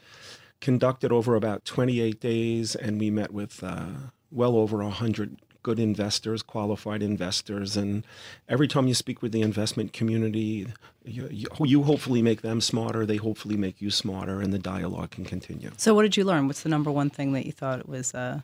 conducted 0.61 1.13
over 1.13 1.35
about 1.35 1.65
28 1.65 2.21
days, 2.21 2.75
and 2.75 2.99
we 2.99 3.11
met 3.11 3.33
with 3.33 3.63
uh, 3.63 3.87
well 4.31 4.57
over 4.57 4.79
100 4.79 5.37
good 5.63 5.81
investors, 5.81 6.43
qualified 6.43 7.03
investors. 7.03 7.77
And 7.77 8.07
every 8.49 8.69
time 8.69 8.87
you 8.87 8.95
speak 8.95 9.23
with 9.23 9.33
the 9.33 9.43
investment 9.43 9.93
community, 9.93 10.69
you, 11.05 11.49
you, 11.61 11.83
hopefully 11.83 12.23
make 12.23 12.43
them 12.43 12.61
smarter, 12.61 13.05
they 13.05 13.17
hopefully 13.17 13.57
make 13.57 13.81
you 13.81 13.91
smarter, 13.91 14.41
and 14.41 14.53
the 14.53 14.59
dialogue 14.59 15.11
can 15.11 15.25
continue. 15.25 15.71
So, 15.77 15.95
what 15.95 16.03
did 16.03 16.17
you 16.17 16.25
learn? 16.25 16.47
What's 16.47 16.63
the 16.63 16.69
number 16.69 16.91
one 16.91 17.11
thing 17.11 17.33
that 17.33 17.47
you 17.47 17.53
thought 17.53 17.89
was 17.89 18.15
uh, 18.15 18.43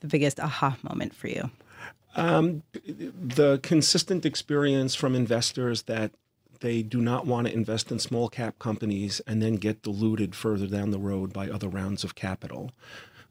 the 0.00 0.08
biggest 0.08 0.40
aha 0.40 0.76
moment 0.82 1.14
for 1.14 1.28
you? 1.28 1.50
Um, 2.16 2.62
the 2.84 3.60
consistent 3.62 4.26
experience 4.26 4.94
from 4.94 5.14
investors 5.14 5.82
that 5.82 6.12
they 6.60 6.82
do 6.82 7.00
not 7.00 7.26
want 7.26 7.46
to 7.46 7.54
invest 7.54 7.90
in 7.90 7.98
small 7.98 8.28
cap 8.28 8.58
companies 8.58 9.20
and 9.26 9.40
then 9.40 9.54
get 9.54 9.82
diluted 9.82 10.34
further 10.34 10.66
down 10.66 10.90
the 10.90 10.98
road 10.98 11.32
by 11.32 11.48
other 11.48 11.68
rounds 11.68 12.04
of 12.04 12.14
capital. 12.14 12.72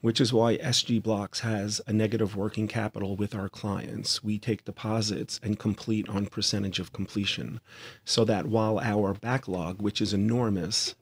which 0.02 0.22
is 0.22 0.32
why 0.32 0.58
SG 0.58 1.02
Blocks 1.02 1.42
has 1.42 1.82
a 1.86 1.94
negative 1.94 2.36
working 2.36 2.68
capital 2.68 3.16
with 3.16 3.36
our 3.36 3.50
clients. 3.50 4.24
We 4.24 4.40
take 4.40 4.66
deposits 4.66 5.40
and 5.44 5.60
complete 5.60 6.08
on 6.08 6.28
percentage 6.28 6.80
of 6.80 6.94
completion, 6.94 7.60
so 8.06 8.24
that 8.26 8.46
while 8.46 8.80
our 8.80 9.14
backlog, 9.14 9.82
which 9.82 10.02
is 10.02 10.14
enormous, 10.14 10.96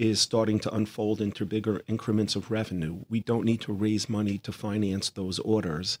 is 0.00 0.18
starting 0.18 0.58
to 0.58 0.74
unfold 0.74 1.20
into 1.20 1.44
bigger 1.44 1.82
increments 1.86 2.34
of 2.34 2.50
revenue, 2.50 3.00
we 3.10 3.20
don't 3.20 3.44
need 3.44 3.60
to 3.60 3.72
raise 3.72 4.08
money 4.08 4.38
to 4.38 4.50
finance 4.50 5.10
those 5.10 5.38
orders, 5.40 5.98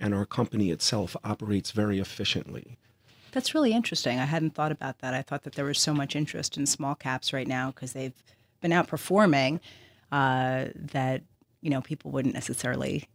and 0.00 0.14
our 0.14 0.24
company 0.24 0.70
itself 0.70 1.14
operates 1.22 1.70
very 1.70 1.98
efficiently. 1.98 2.78
That's 3.32 3.54
really 3.54 3.72
interesting. 3.72 4.18
I 4.18 4.24
hadn't 4.24 4.54
thought 4.54 4.72
about 4.72 5.00
that. 5.00 5.12
I 5.12 5.20
thought 5.20 5.42
that 5.42 5.54
there 5.54 5.66
was 5.66 5.78
so 5.78 5.92
much 5.92 6.16
interest 6.16 6.56
in 6.56 6.64
small 6.64 6.94
caps 6.94 7.34
right 7.34 7.46
now 7.46 7.70
because 7.70 7.92
they've 7.92 8.14
been 8.62 8.70
outperforming 8.70 9.60
uh, 10.10 10.68
that 10.74 11.22
you 11.60 11.68
know 11.68 11.82
people 11.82 12.10
wouldn't 12.10 12.34
necessarily 12.34 13.06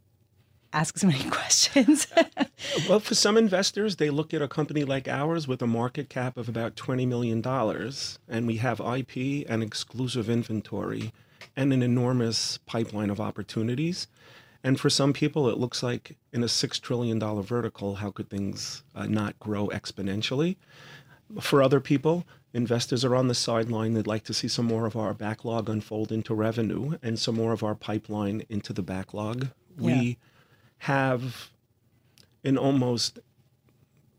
ask 0.74 0.96
as 0.96 1.04
many 1.04 1.24
questions. 1.30 2.08
well, 2.90 3.00
for 3.00 3.16
some 3.16 3.38
investors, 3.38 3.96
they 3.96 4.10
look 4.10 4.34
at 4.34 4.42
a 4.42 4.48
company 4.48 4.84
like 4.84 5.08
ours 5.08 5.48
with 5.48 5.62
a 5.62 5.68
market 5.68 6.10
cap 6.10 6.38
of 6.38 6.50
about 6.50 6.76
$20 6.76 7.08
million, 7.08 7.44
and 8.28 8.48
we 8.48 8.58
have 8.58 8.80
IP 8.80 9.46
and 9.50 9.64
exclusive 9.64 10.30
inventory 10.30 11.14
and 11.56 11.74
an 11.74 11.82
enormous 11.82 12.58
pipeline 12.60 13.10
of 13.10 13.20
opportunities. 13.20 14.08
And 14.64 14.80
for 14.80 14.90
some 14.90 15.14
people, 15.14 15.50
it 15.50 15.58
looks 15.58 15.82
like 15.82 16.18
in 16.34 16.44
a 16.44 16.48
$6 16.48 16.82
trillion 16.82 17.20
vertical, 17.20 17.96
how 17.96 18.12
could 18.12 18.30
things 18.30 18.84
uh, 18.96 19.06
not 19.06 19.40
grow 19.40 19.68
exponentially? 19.70 20.58
For 21.40 21.62
other 21.62 21.80
people, 21.80 22.26
investors 22.54 23.06
are 23.06 23.16
on 23.16 23.28
the 23.28 23.36
sideline. 23.36 23.94
They'd 23.94 24.08
like 24.08 24.24
to 24.26 24.34
see 24.34 24.48
some 24.48 24.66
more 24.66 24.86
of 24.86 24.96
our 24.96 25.14
backlog 25.14 25.70
unfold 25.70 26.12
into 26.12 26.34
revenue 26.34 26.98
and 27.04 27.20
some 27.20 27.36
more 27.36 27.54
of 27.54 27.64
our 27.64 27.76
pipeline 27.76 28.44
into 28.50 28.74
the 28.74 28.82
backlog. 28.82 29.50
Yeah. 29.78 29.86
We 29.86 30.18
have 30.80 31.50
an 32.44 32.58
almost 32.58 33.20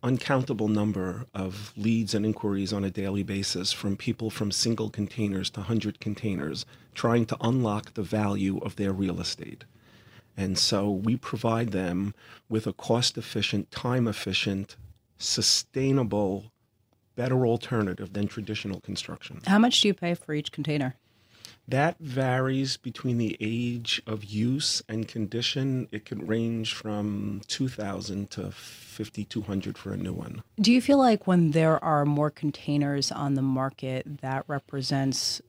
uncountable 0.02 0.68
number 0.68 1.26
of 1.34 1.72
leads 1.76 2.14
and 2.14 2.24
inquiries 2.24 2.72
on 2.72 2.84
a 2.84 2.90
daily 2.90 3.22
basis 3.22 3.72
from 3.72 3.96
people 3.96 4.30
from 4.30 4.50
single 4.50 4.90
containers 4.90 5.50
to 5.50 5.60
100 5.60 5.98
containers 5.98 6.64
trying 6.94 7.26
to 7.26 7.36
unlock 7.40 7.94
the 7.94 8.02
value 8.02 8.58
of 8.58 8.76
their 8.76 8.92
real 8.92 9.20
estate. 9.20 9.64
And 10.36 10.56
so 10.56 10.88
we 10.88 11.16
provide 11.16 11.72
them 11.72 12.14
with 12.48 12.66
a 12.66 12.72
cost 12.72 13.18
efficient, 13.18 13.72
time 13.72 14.06
efficient, 14.06 14.76
sustainable, 15.18 16.52
better 17.16 17.44
alternative 17.44 18.12
than 18.12 18.28
traditional 18.28 18.80
construction. 18.80 19.40
How 19.46 19.58
much 19.58 19.80
do 19.80 19.88
you 19.88 19.94
pay 19.94 20.14
for 20.14 20.32
each 20.34 20.52
container? 20.52 20.94
That 21.68 21.98
varies 22.00 22.78
between 22.78 23.18
the 23.18 23.36
age 23.40 24.00
of 24.06 24.24
use 24.24 24.82
and 24.88 25.06
condition. 25.06 25.86
It 25.92 26.06
can 26.06 26.26
range 26.26 26.72
from 26.72 27.42
2000 27.46 28.30
to 28.30 28.50
5200 28.50 29.76
for 29.76 29.92
a 29.92 29.98
new 29.98 30.14
one. 30.14 30.42
Do 30.58 30.72
you 30.72 30.80
feel 30.80 30.96
like 30.96 31.26
when 31.26 31.50
there 31.50 31.82
are 31.84 32.06
more 32.06 32.30
containers 32.30 33.12
on 33.12 33.34
the 33.34 33.42
market 33.42 34.22
that 34.22 34.44
represents 34.46 35.42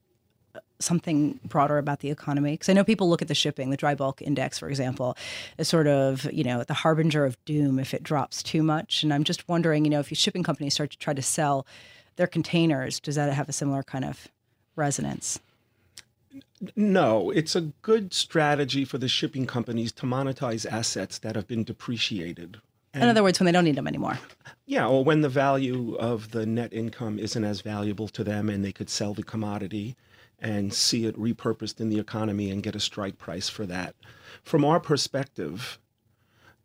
uh, 0.53 0.59
something 0.79 1.39
broader 1.45 1.77
about 1.77 2.01
the 2.01 2.11
economy? 2.11 2.51
Because 2.51 2.67
I 2.67 2.73
know 2.73 2.83
people 2.83 3.09
look 3.09 3.21
at 3.21 3.29
the 3.29 3.35
shipping, 3.35 3.69
the 3.69 3.77
dry 3.77 3.95
bulk 3.95 4.21
index, 4.21 4.59
for 4.59 4.67
example, 4.67 5.15
as 5.57 5.69
sort 5.69 5.87
of, 5.87 6.29
you 6.33 6.43
know, 6.43 6.65
the 6.65 6.73
harbinger 6.73 7.23
of 7.23 7.37
doom 7.45 7.79
if 7.79 7.93
it 7.93 8.03
drops 8.03 8.43
too 8.43 8.61
much. 8.61 9.03
And 9.03 9.13
I'm 9.13 9.23
just 9.23 9.47
wondering, 9.47 9.85
you 9.85 9.91
know, 9.91 10.01
if 10.01 10.09
shipping 10.17 10.43
companies 10.43 10.73
start 10.73 10.91
to 10.91 10.97
try 10.97 11.13
to 11.13 11.21
sell 11.21 11.65
their 12.17 12.27
containers, 12.27 12.99
does 12.99 13.15
that 13.15 13.31
have 13.31 13.47
a 13.47 13.53
similar 13.53 13.83
kind 13.83 14.03
of 14.03 14.27
resonance? 14.75 15.39
No, 16.75 17.29
it's 17.29 17.55
a 17.55 17.71
good 17.81 18.13
strategy 18.13 18.83
for 18.83 18.97
the 18.97 19.07
shipping 19.07 19.45
companies 19.45 19.91
to 19.93 20.05
monetize 20.05 20.69
assets 20.69 21.19
that 21.19 21.35
have 21.35 21.47
been 21.47 21.63
depreciated. 21.63 22.59
And 22.93 23.03
in 23.03 23.09
other 23.09 23.23
words, 23.23 23.39
when 23.39 23.45
they 23.45 23.51
don't 23.51 23.65
need 23.65 23.75
them 23.75 23.87
anymore. 23.87 24.19
Yeah, 24.65 24.87
or 24.87 25.03
when 25.03 25.21
the 25.21 25.29
value 25.29 25.95
of 25.95 26.31
the 26.31 26.45
net 26.45 26.73
income 26.73 27.19
isn't 27.19 27.43
as 27.43 27.61
valuable 27.61 28.07
to 28.09 28.23
them 28.23 28.49
and 28.49 28.63
they 28.63 28.71
could 28.71 28.89
sell 28.89 29.13
the 29.13 29.23
commodity 29.23 29.95
and 30.39 30.73
see 30.73 31.05
it 31.05 31.17
repurposed 31.17 31.79
in 31.79 31.89
the 31.89 31.99
economy 31.99 32.49
and 32.49 32.63
get 32.63 32.75
a 32.75 32.79
strike 32.79 33.17
price 33.17 33.49
for 33.49 33.65
that. 33.65 33.95
From 34.43 34.65
our 34.65 34.79
perspective, 34.79 35.79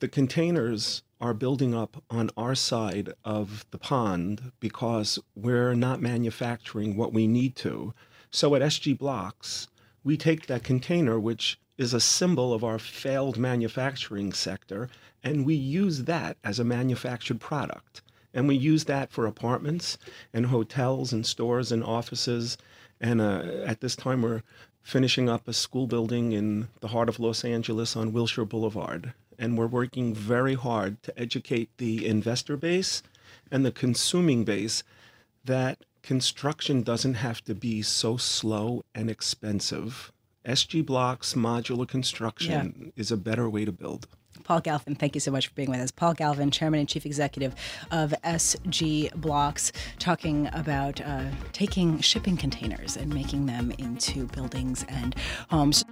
the 0.01 0.09
containers 0.09 1.03
are 1.21 1.35
building 1.35 1.75
up 1.75 2.03
on 2.11 2.31
our 2.37 2.55
side 2.55 3.13
of 3.25 3.65
the 3.71 3.79
pond 3.79 4.53
because 4.61 5.19
we're 5.35 5.75
not 5.75 6.01
manufacturing 6.01 6.97
what 6.97 7.13
we 7.13 7.27
need 7.27 7.57
to. 7.57 7.95
So 8.31 8.55
at 8.55 8.63
SG 8.63 8.99
Blocks, 8.99 9.69
we 10.05 10.17
take 10.17 10.47
that 10.47 10.63
container, 10.63 11.19
which 11.19 11.59
is 11.77 11.93
a 11.93 12.01
symbol 12.01 12.53
of 12.53 12.63
our 12.63 12.79
failed 12.79 13.37
manufacturing 13.37 14.33
sector, 14.33 14.89
and 15.23 15.45
we 15.45 15.55
use 15.55 16.05
that 16.05 16.37
as 16.45 16.59
a 16.59 16.65
manufactured 16.65 17.41
product. 17.41 18.03
And 18.33 18.47
we 18.47 18.55
use 18.55 18.85
that 18.85 19.11
for 19.11 19.27
apartments 19.27 19.97
and 20.33 20.47
hotels 20.47 21.13
and 21.13 21.25
stores 21.25 21.73
and 21.73 21.83
offices 21.83 22.59
and 23.01 23.21
uh, 23.21 23.43
at 23.67 23.81
this 23.81 23.97
time, 23.97 24.23
we're 24.23 24.43
finishing 24.83 25.29
up 25.29 25.49
a 25.49 25.53
school 25.53 25.87
building 25.87 26.33
in 26.33 26.69
the 26.81 26.89
heart 26.89 27.09
of 27.09 27.21
Los 27.21 27.45
Angeles 27.45 27.97
on 27.97 28.13
Wilshire 28.13 28.45
Boulevard. 28.45 29.13
And 29.39 29.59
we're 29.59 29.67
working 29.67 30.15
very 30.15 30.55
hard 30.55 31.03
to 31.03 31.19
educate 31.19 31.69
the 31.79 32.07
investor 32.07 32.57
base 32.57 33.03
and 33.51 33.65
the 33.65 33.73
consuming 33.73 34.45
base 34.45 34.83
that 35.45 35.85
construction 36.05 36.83
doesn't 36.83 37.15
have 37.15 37.43
to 37.45 37.55
be 37.55 37.83
so 37.83 38.17
slow 38.17 38.85
and 38.95 39.11
expensive. 39.11 40.13
SG 40.47 40.85
Blocks 40.85 41.35
modular 41.35 41.89
construction 41.89 42.75
yeah. 42.79 42.91
is 42.95 43.11
a 43.11 43.17
better 43.17 43.49
way 43.49 43.65
to 43.65 43.73
build. 43.73 44.07
Paul 44.43 44.61
Galvin, 44.61 44.95
thank 44.95 45.15
you 45.15 45.21
so 45.21 45.31
much 45.31 45.49
for 45.49 45.55
being 45.55 45.71
with 45.71 45.81
us. 45.81 45.91
Paul 45.91 46.13
Galvin, 46.13 46.51
Chairman 46.51 46.81
and 46.81 46.89
Chief 46.89 47.07
Executive 47.07 47.55
of 47.91 48.13
SG 48.25 49.15
Blocks, 49.15 49.73
talking 49.99 50.51
about 50.53 51.01
uh, 51.01 51.31
taking 51.53 52.01
shipping 52.01 52.37
containers 52.37 52.97
and 52.97 53.13
making 53.13 53.47
them 53.47 53.73
into 53.79 54.27
buildings 54.27 54.85
and 54.89 55.15
homes. 55.49 55.85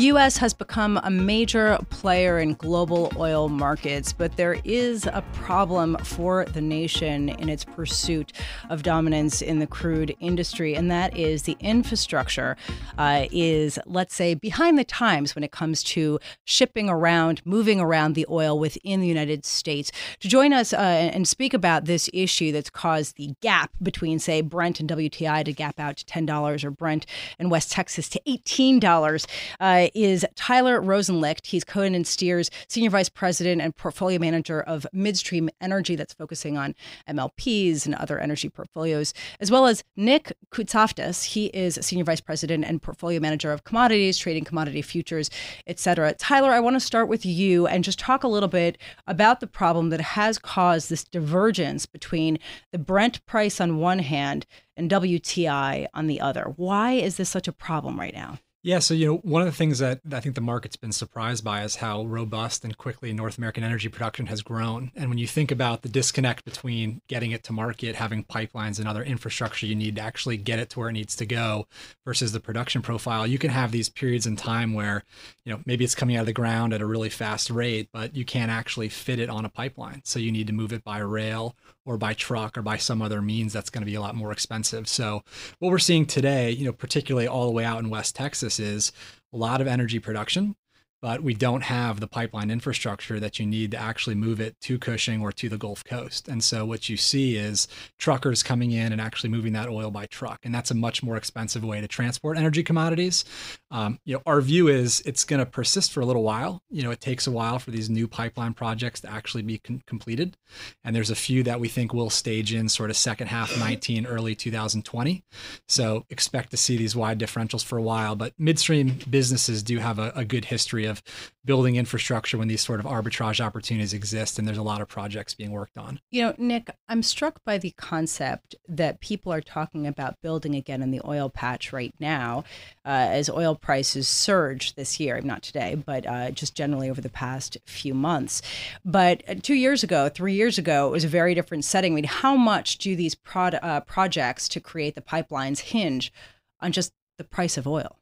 The 0.00 0.06
U.S. 0.06 0.38
has 0.38 0.54
become 0.54 0.98
a 1.04 1.10
major 1.10 1.78
player 1.90 2.38
in 2.38 2.54
global 2.54 3.12
oil 3.18 3.50
markets, 3.50 4.14
but 4.14 4.34
there 4.38 4.56
is 4.64 5.04
a 5.04 5.22
problem 5.34 5.98
for 6.04 6.46
the 6.46 6.62
nation 6.62 7.28
in 7.28 7.50
its 7.50 7.66
pursuit 7.66 8.32
of 8.70 8.82
dominance 8.82 9.42
in 9.42 9.58
the 9.58 9.66
crude 9.66 10.16
industry, 10.18 10.74
and 10.74 10.90
that 10.90 11.14
is 11.14 11.42
the 11.42 11.54
infrastructure 11.60 12.56
uh, 12.96 13.26
is, 13.30 13.78
let's 13.84 14.14
say, 14.14 14.32
behind 14.32 14.78
the 14.78 14.84
times 14.84 15.34
when 15.34 15.44
it 15.44 15.52
comes 15.52 15.82
to 15.82 16.18
shipping 16.46 16.88
around, 16.88 17.42
moving 17.44 17.78
around 17.78 18.14
the 18.14 18.26
oil 18.30 18.58
within 18.58 19.02
the 19.02 19.06
United 19.06 19.44
States. 19.44 19.92
To 20.20 20.28
join 20.28 20.54
us 20.54 20.72
uh, 20.72 20.78
and 20.78 21.28
speak 21.28 21.52
about 21.52 21.84
this 21.84 22.08
issue 22.14 22.52
that's 22.52 22.70
caused 22.70 23.18
the 23.18 23.34
gap 23.42 23.70
between, 23.82 24.18
say, 24.18 24.40
Brent 24.40 24.80
and 24.80 24.88
WTI 24.88 25.44
to 25.44 25.52
gap 25.52 25.78
out 25.78 25.98
to 25.98 26.06
$10 26.06 26.64
or 26.64 26.70
Brent 26.70 27.04
in 27.38 27.50
West 27.50 27.70
Texas 27.70 28.08
to 28.08 28.20
$18. 28.26 29.26
Uh, 29.60 29.88
is 29.94 30.26
Tyler 30.34 30.80
Rosenlicht. 30.80 31.46
He's 31.46 31.64
Cohen 31.64 31.94
and 31.94 32.06
Steers 32.06 32.50
Senior 32.68 32.90
Vice 32.90 33.08
President 33.08 33.60
and 33.60 33.76
Portfolio 33.76 34.18
Manager 34.18 34.60
of 34.60 34.86
Midstream 34.92 35.50
Energy, 35.60 35.96
that's 35.96 36.14
focusing 36.14 36.56
on 36.56 36.74
MLPs 37.08 37.86
and 37.86 37.94
other 37.94 38.18
energy 38.18 38.48
portfolios, 38.48 39.12
as 39.40 39.50
well 39.50 39.66
as 39.66 39.84
Nick 39.96 40.32
Koutsoftas. 40.52 41.24
He 41.24 41.46
is 41.46 41.78
Senior 41.80 42.04
Vice 42.04 42.20
President 42.20 42.64
and 42.64 42.82
Portfolio 42.82 43.20
Manager 43.20 43.52
of 43.52 43.64
Commodities, 43.64 44.18
Trading 44.18 44.44
Commodity 44.44 44.82
Futures, 44.82 45.30
etc. 45.66 46.14
Tyler, 46.14 46.50
I 46.50 46.60
want 46.60 46.76
to 46.76 46.80
start 46.80 47.08
with 47.08 47.24
you 47.26 47.66
and 47.66 47.84
just 47.84 47.98
talk 47.98 48.24
a 48.24 48.28
little 48.28 48.48
bit 48.48 48.78
about 49.06 49.40
the 49.40 49.46
problem 49.46 49.90
that 49.90 50.00
has 50.00 50.38
caused 50.38 50.90
this 50.90 51.04
divergence 51.04 51.86
between 51.86 52.38
the 52.72 52.78
Brent 52.78 53.24
price 53.26 53.60
on 53.60 53.78
one 53.78 54.00
hand 54.00 54.46
and 54.76 54.90
WTI 54.90 55.86
on 55.94 56.06
the 56.06 56.20
other. 56.20 56.52
Why 56.56 56.92
is 56.92 57.16
this 57.16 57.28
such 57.28 57.48
a 57.48 57.52
problem 57.52 57.98
right 57.98 58.14
now? 58.14 58.38
Yeah, 58.62 58.80
so 58.80 58.92
you 58.92 59.06
know, 59.06 59.16
one 59.18 59.40
of 59.40 59.46
the 59.46 59.56
things 59.56 59.78
that 59.78 60.00
I 60.12 60.20
think 60.20 60.34
the 60.34 60.42
market's 60.42 60.76
been 60.76 60.92
surprised 60.92 61.42
by 61.42 61.64
is 61.64 61.76
how 61.76 62.04
robust 62.04 62.62
and 62.62 62.76
quickly 62.76 63.10
North 63.10 63.38
American 63.38 63.64
energy 63.64 63.88
production 63.88 64.26
has 64.26 64.42
grown. 64.42 64.92
And 64.94 65.08
when 65.08 65.16
you 65.16 65.26
think 65.26 65.50
about 65.50 65.80
the 65.80 65.88
disconnect 65.88 66.44
between 66.44 67.00
getting 67.08 67.30
it 67.30 67.42
to 67.44 67.54
market, 67.54 67.96
having 67.96 68.22
pipelines 68.22 68.78
and 68.78 68.86
other 68.86 69.02
infrastructure 69.02 69.64
you 69.64 69.74
need 69.74 69.96
to 69.96 70.02
actually 70.02 70.36
get 70.36 70.58
it 70.58 70.68
to 70.70 70.78
where 70.78 70.90
it 70.90 70.92
needs 70.92 71.16
to 71.16 71.24
go 71.24 71.68
versus 72.04 72.32
the 72.32 72.40
production 72.40 72.82
profile, 72.82 73.26
you 73.26 73.38
can 73.38 73.48
have 73.48 73.72
these 73.72 73.88
periods 73.88 74.26
in 74.26 74.36
time 74.36 74.74
where, 74.74 75.04
you 75.46 75.52
know, 75.52 75.60
maybe 75.64 75.82
it's 75.82 75.94
coming 75.94 76.16
out 76.16 76.20
of 76.20 76.26
the 76.26 76.32
ground 76.34 76.74
at 76.74 76.82
a 76.82 76.86
really 76.86 77.08
fast 77.08 77.48
rate, 77.48 77.88
but 77.94 78.14
you 78.14 78.26
can't 78.26 78.50
actually 78.50 78.90
fit 78.90 79.18
it 79.18 79.30
on 79.30 79.46
a 79.46 79.48
pipeline. 79.48 80.02
So 80.04 80.18
you 80.18 80.30
need 80.30 80.48
to 80.48 80.52
move 80.52 80.74
it 80.74 80.84
by 80.84 80.98
rail 80.98 81.56
or 81.86 81.96
by 81.96 82.14
truck 82.14 82.56
or 82.58 82.62
by 82.62 82.76
some 82.76 83.02
other 83.02 83.22
means 83.22 83.52
that's 83.52 83.70
going 83.70 83.82
to 83.82 83.90
be 83.90 83.94
a 83.94 84.00
lot 84.00 84.14
more 84.14 84.32
expensive. 84.32 84.86
So 84.88 85.22
what 85.58 85.70
we're 85.70 85.78
seeing 85.78 86.06
today, 86.06 86.50
you 86.50 86.64
know, 86.64 86.72
particularly 86.72 87.26
all 87.26 87.46
the 87.46 87.52
way 87.52 87.64
out 87.64 87.80
in 87.80 87.90
West 87.90 88.14
Texas 88.14 88.60
is 88.60 88.92
a 89.32 89.36
lot 89.36 89.60
of 89.60 89.66
energy 89.66 89.98
production 89.98 90.56
but 91.02 91.22
we 91.22 91.34
don't 91.34 91.62
have 91.62 92.00
the 92.00 92.06
pipeline 92.06 92.50
infrastructure 92.50 93.18
that 93.20 93.38
you 93.38 93.46
need 93.46 93.70
to 93.70 93.76
actually 93.76 94.14
move 94.14 94.40
it 94.40 94.58
to 94.60 94.78
Cushing 94.78 95.22
or 95.22 95.32
to 95.32 95.48
the 95.48 95.56
Gulf 95.56 95.84
Coast. 95.84 96.28
And 96.28 96.42
so 96.44 96.64
what 96.64 96.88
you 96.88 96.96
see 96.96 97.36
is 97.36 97.68
truckers 97.98 98.42
coming 98.42 98.72
in 98.72 98.92
and 98.92 99.00
actually 99.00 99.30
moving 99.30 99.52
that 99.54 99.68
oil 99.68 99.90
by 99.90 100.06
truck, 100.06 100.40
and 100.44 100.54
that's 100.54 100.70
a 100.70 100.74
much 100.74 101.02
more 101.02 101.16
expensive 101.16 101.64
way 101.64 101.80
to 101.80 101.88
transport 101.88 102.36
energy 102.36 102.62
commodities. 102.62 103.24
Um, 103.70 103.98
you 104.04 104.14
know, 104.14 104.22
our 104.26 104.40
view 104.40 104.68
is 104.68 105.02
it's 105.06 105.24
going 105.24 105.40
to 105.40 105.46
persist 105.46 105.92
for 105.92 106.00
a 106.00 106.06
little 106.06 106.22
while. 106.22 106.62
You 106.70 106.82
know, 106.82 106.90
it 106.90 107.00
takes 107.00 107.26
a 107.26 107.30
while 107.30 107.58
for 107.58 107.70
these 107.70 107.88
new 107.88 108.06
pipeline 108.08 108.54
projects 108.54 109.00
to 109.00 109.10
actually 109.10 109.42
be 109.42 109.60
completed, 109.86 110.36
and 110.84 110.94
there's 110.94 111.10
a 111.10 111.16
few 111.16 111.42
that 111.44 111.60
we 111.60 111.68
think 111.68 111.94
will 111.94 112.10
stage 112.10 112.52
in 112.52 112.68
sort 112.68 112.90
of 112.90 112.96
second 112.96 113.28
half 113.28 113.58
19, 113.58 114.06
early 114.06 114.34
2020. 114.34 115.24
So 115.68 116.04
expect 116.10 116.50
to 116.50 116.56
see 116.56 116.76
these 116.76 116.96
wide 116.96 117.18
differentials 117.18 117.64
for 117.64 117.78
a 117.78 117.82
while. 117.82 118.16
But 118.16 118.34
midstream 118.38 118.98
businesses 119.08 119.62
do 119.62 119.78
have 119.78 119.98
a, 119.98 120.12
a 120.14 120.24
good 120.24 120.46
history 120.46 120.86
of 120.90 121.02
building 121.44 121.76
infrastructure 121.76 122.36
when 122.36 122.48
these 122.48 122.60
sort 122.60 122.80
of 122.80 122.86
arbitrage 122.86 123.40
opportunities 123.40 123.94
exist, 123.94 124.38
and 124.38 124.46
there's 124.46 124.58
a 124.58 124.62
lot 124.62 124.80
of 124.80 124.88
projects 124.88 125.34
being 125.34 125.50
worked 125.50 125.78
on. 125.78 126.00
You 126.10 126.22
know, 126.22 126.34
Nick, 126.36 126.70
I'm 126.88 127.02
struck 127.02 127.42
by 127.44 127.58
the 127.58 127.70
concept 127.72 128.54
that 128.68 129.00
people 129.00 129.32
are 129.32 129.40
talking 129.40 129.86
about 129.86 130.20
building 130.22 130.54
again 130.54 130.82
in 130.82 130.90
the 130.90 131.00
oil 131.06 131.30
patch 131.30 131.72
right 131.72 131.94
now 131.98 132.44
uh, 132.84 133.08
as 133.10 133.30
oil 133.30 133.54
prices 133.54 134.08
surge 134.08 134.74
this 134.74 135.00
year, 135.00 135.20
not 135.20 135.42
today, 135.42 135.74
but 135.74 136.06
uh, 136.06 136.30
just 136.30 136.54
generally 136.54 136.90
over 136.90 137.00
the 137.00 137.08
past 137.08 137.56
few 137.64 137.94
months. 137.94 138.42
But 138.84 139.22
uh, 139.28 139.36
two 139.40 139.54
years 139.54 139.82
ago, 139.82 140.08
three 140.08 140.34
years 140.34 140.58
ago, 140.58 140.88
it 140.88 140.92
was 140.92 141.04
a 141.04 141.08
very 141.08 141.34
different 141.34 141.64
setting. 141.64 141.92
I 141.92 141.96
mean, 141.96 142.04
how 142.04 142.36
much 142.36 142.78
do 142.78 142.94
these 142.96 143.14
prod- 143.14 143.58
uh, 143.62 143.80
projects 143.80 144.48
to 144.48 144.60
create 144.60 144.94
the 144.94 145.00
pipelines 145.00 145.60
hinge 145.60 146.12
on 146.60 146.72
just 146.72 146.92
the 147.18 147.24
price 147.24 147.56
of 147.56 147.66
oil? 147.66 147.96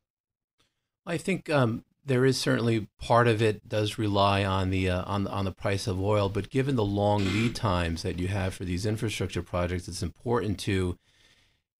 I 1.06 1.16
think 1.16 1.48
um, 1.48 1.84
there 2.08 2.24
is 2.24 2.38
certainly 2.38 2.88
part 2.98 3.28
of 3.28 3.40
it 3.40 3.68
does 3.68 3.98
rely 3.98 4.44
on 4.44 4.70
the 4.70 4.90
uh, 4.90 5.04
on 5.04 5.26
on 5.26 5.44
the 5.44 5.52
price 5.52 5.86
of 5.86 6.00
oil, 6.00 6.28
but 6.28 6.50
given 6.50 6.76
the 6.76 6.84
long 6.84 7.24
lead 7.24 7.54
times 7.54 8.02
that 8.02 8.18
you 8.18 8.28
have 8.28 8.54
for 8.54 8.64
these 8.64 8.86
infrastructure 8.86 9.42
projects, 9.42 9.86
it's 9.86 10.02
important 10.02 10.58
to 10.60 10.98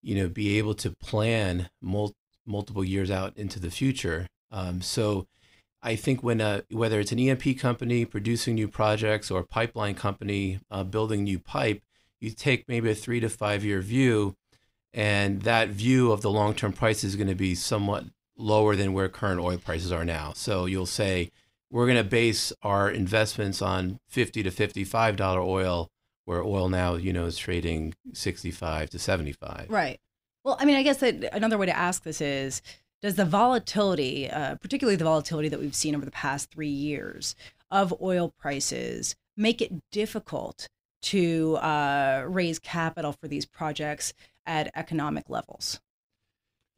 you 0.03 0.15
know 0.15 0.29
be 0.29 0.59
able 0.59 0.75
to 0.75 0.91
plan 0.91 1.71
mul- 1.83 2.15
multiple 2.47 2.85
years 2.85 3.11
out 3.11 3.37
into 3.37 3.59
the 3.59 3.71
future. 3.71 4.29
Um, 4.51 4.81
so 4.83 5.27
I 5.83 5.97
think 5.97 6.23
when 6.23 6.41
uh, 6.41 6.63
whether 6.71 7.01
it's 7.01 7.13
an 7.13 7.19
E&P 7.19 7.55
company 7.55 8.05
producing 8.05 8.55
new 8.55 8.69
projects 8.69 9.31
or 9.31 9.41
a 9.41 9.47
pipeline 9.47 9.95
company 9.95 10.61
uh, 10.71 10.85
building 10.85 11.25
new 11.25 11.39
pipe, 11.39 11.83
you 12.21 12.31
take 12.31 12.69
maybe 12.69 12.91
a 12.91 12.95
three 12.95 13.21
to 13.21 13.29
five 13.29 13.65
year 13.65 13.81
view, 13.81 14.37
and 14.93 15.43
that 15.43 15.71
view 15.71 16.13
of 16.13 16.23
the 16.23 16.31
long 16.31 16.55
term 16.55 16.73
price 16.73 17.03
is 17.03 17.17
going 17.17 17.29
to 17.29 17.35
be 17.35 17.55
somewhat 17.55 18.05
lower 18.39 18.77
than 18.77 18.93
where 18.93 19.09
current 19.09 19.41
oil 19.41 19.59
prices 19.59 19.93
are 19.93 20.05
now. 20.05 20.33
So 20.35 20.67
you'll 20.67 20.87
say 20.87 21.31
we're 21.71 21.87
going 21.87 21.99
to 21.99 22.05
base 22.05 22.53
our 22.63 22.91
investments 22.91 23.61
on 23.61 23.99
50 24.09 24.43
to 24.45 24.51
55 24.51 25.17
dollar 25.17 25.41
oil 25.41 25.91
where 26.25 26.43
oil 26.43 26.69
now, 26.69 26.95
you 26.95 27.13
know, 27.13 27.25
is 27.25 27.39
trading 27.39 27.95
65 28.13 28.91
to 28.91 28.99
75. 28.99 29.67
Right. 29.71 29.99
Well, 30.45 30.57
I 30.61 30.67
mean, 30.67 30.77
I 30.77 30.83
guess 30.83 30.99
that 30.99 31.35
another 31.35 31.59
way 31.59 31.67
to 31.67 31.77
ask 31.77 32.03
this 32.03 32.21
is 32.21 32.63
does 33.01 33.15
the 33.15 33.25
volatility, 33.25 34.31
uh, 34.31 34.57
particularly 34.57 34.97
the 34.97 35.05
volatility 35.05 35.49
that 35.49 35.61
we've 35.61 35.75
seen 35.75 35.95
over 35.95 36.05
the 36.05 36.11
past 36.11 36.51
3 36.51 36.69
years 36.69 37.35
of 37.71 37.95
oil 38.03 38.33
prices 38.39 39.17
make 39.37 39.63
it 39.63 39.73
difficult 39.91 40.69
to 41.01 41.57
uh, 41.57 42.25
raise 42.27 42.59
capital 42.59 43.13
for 43.13 43.29
these 43.29 43.47
projects 43.47 44.13
at 44.47 44.71
economic 44.75 45.31
levels? 45.31 45.81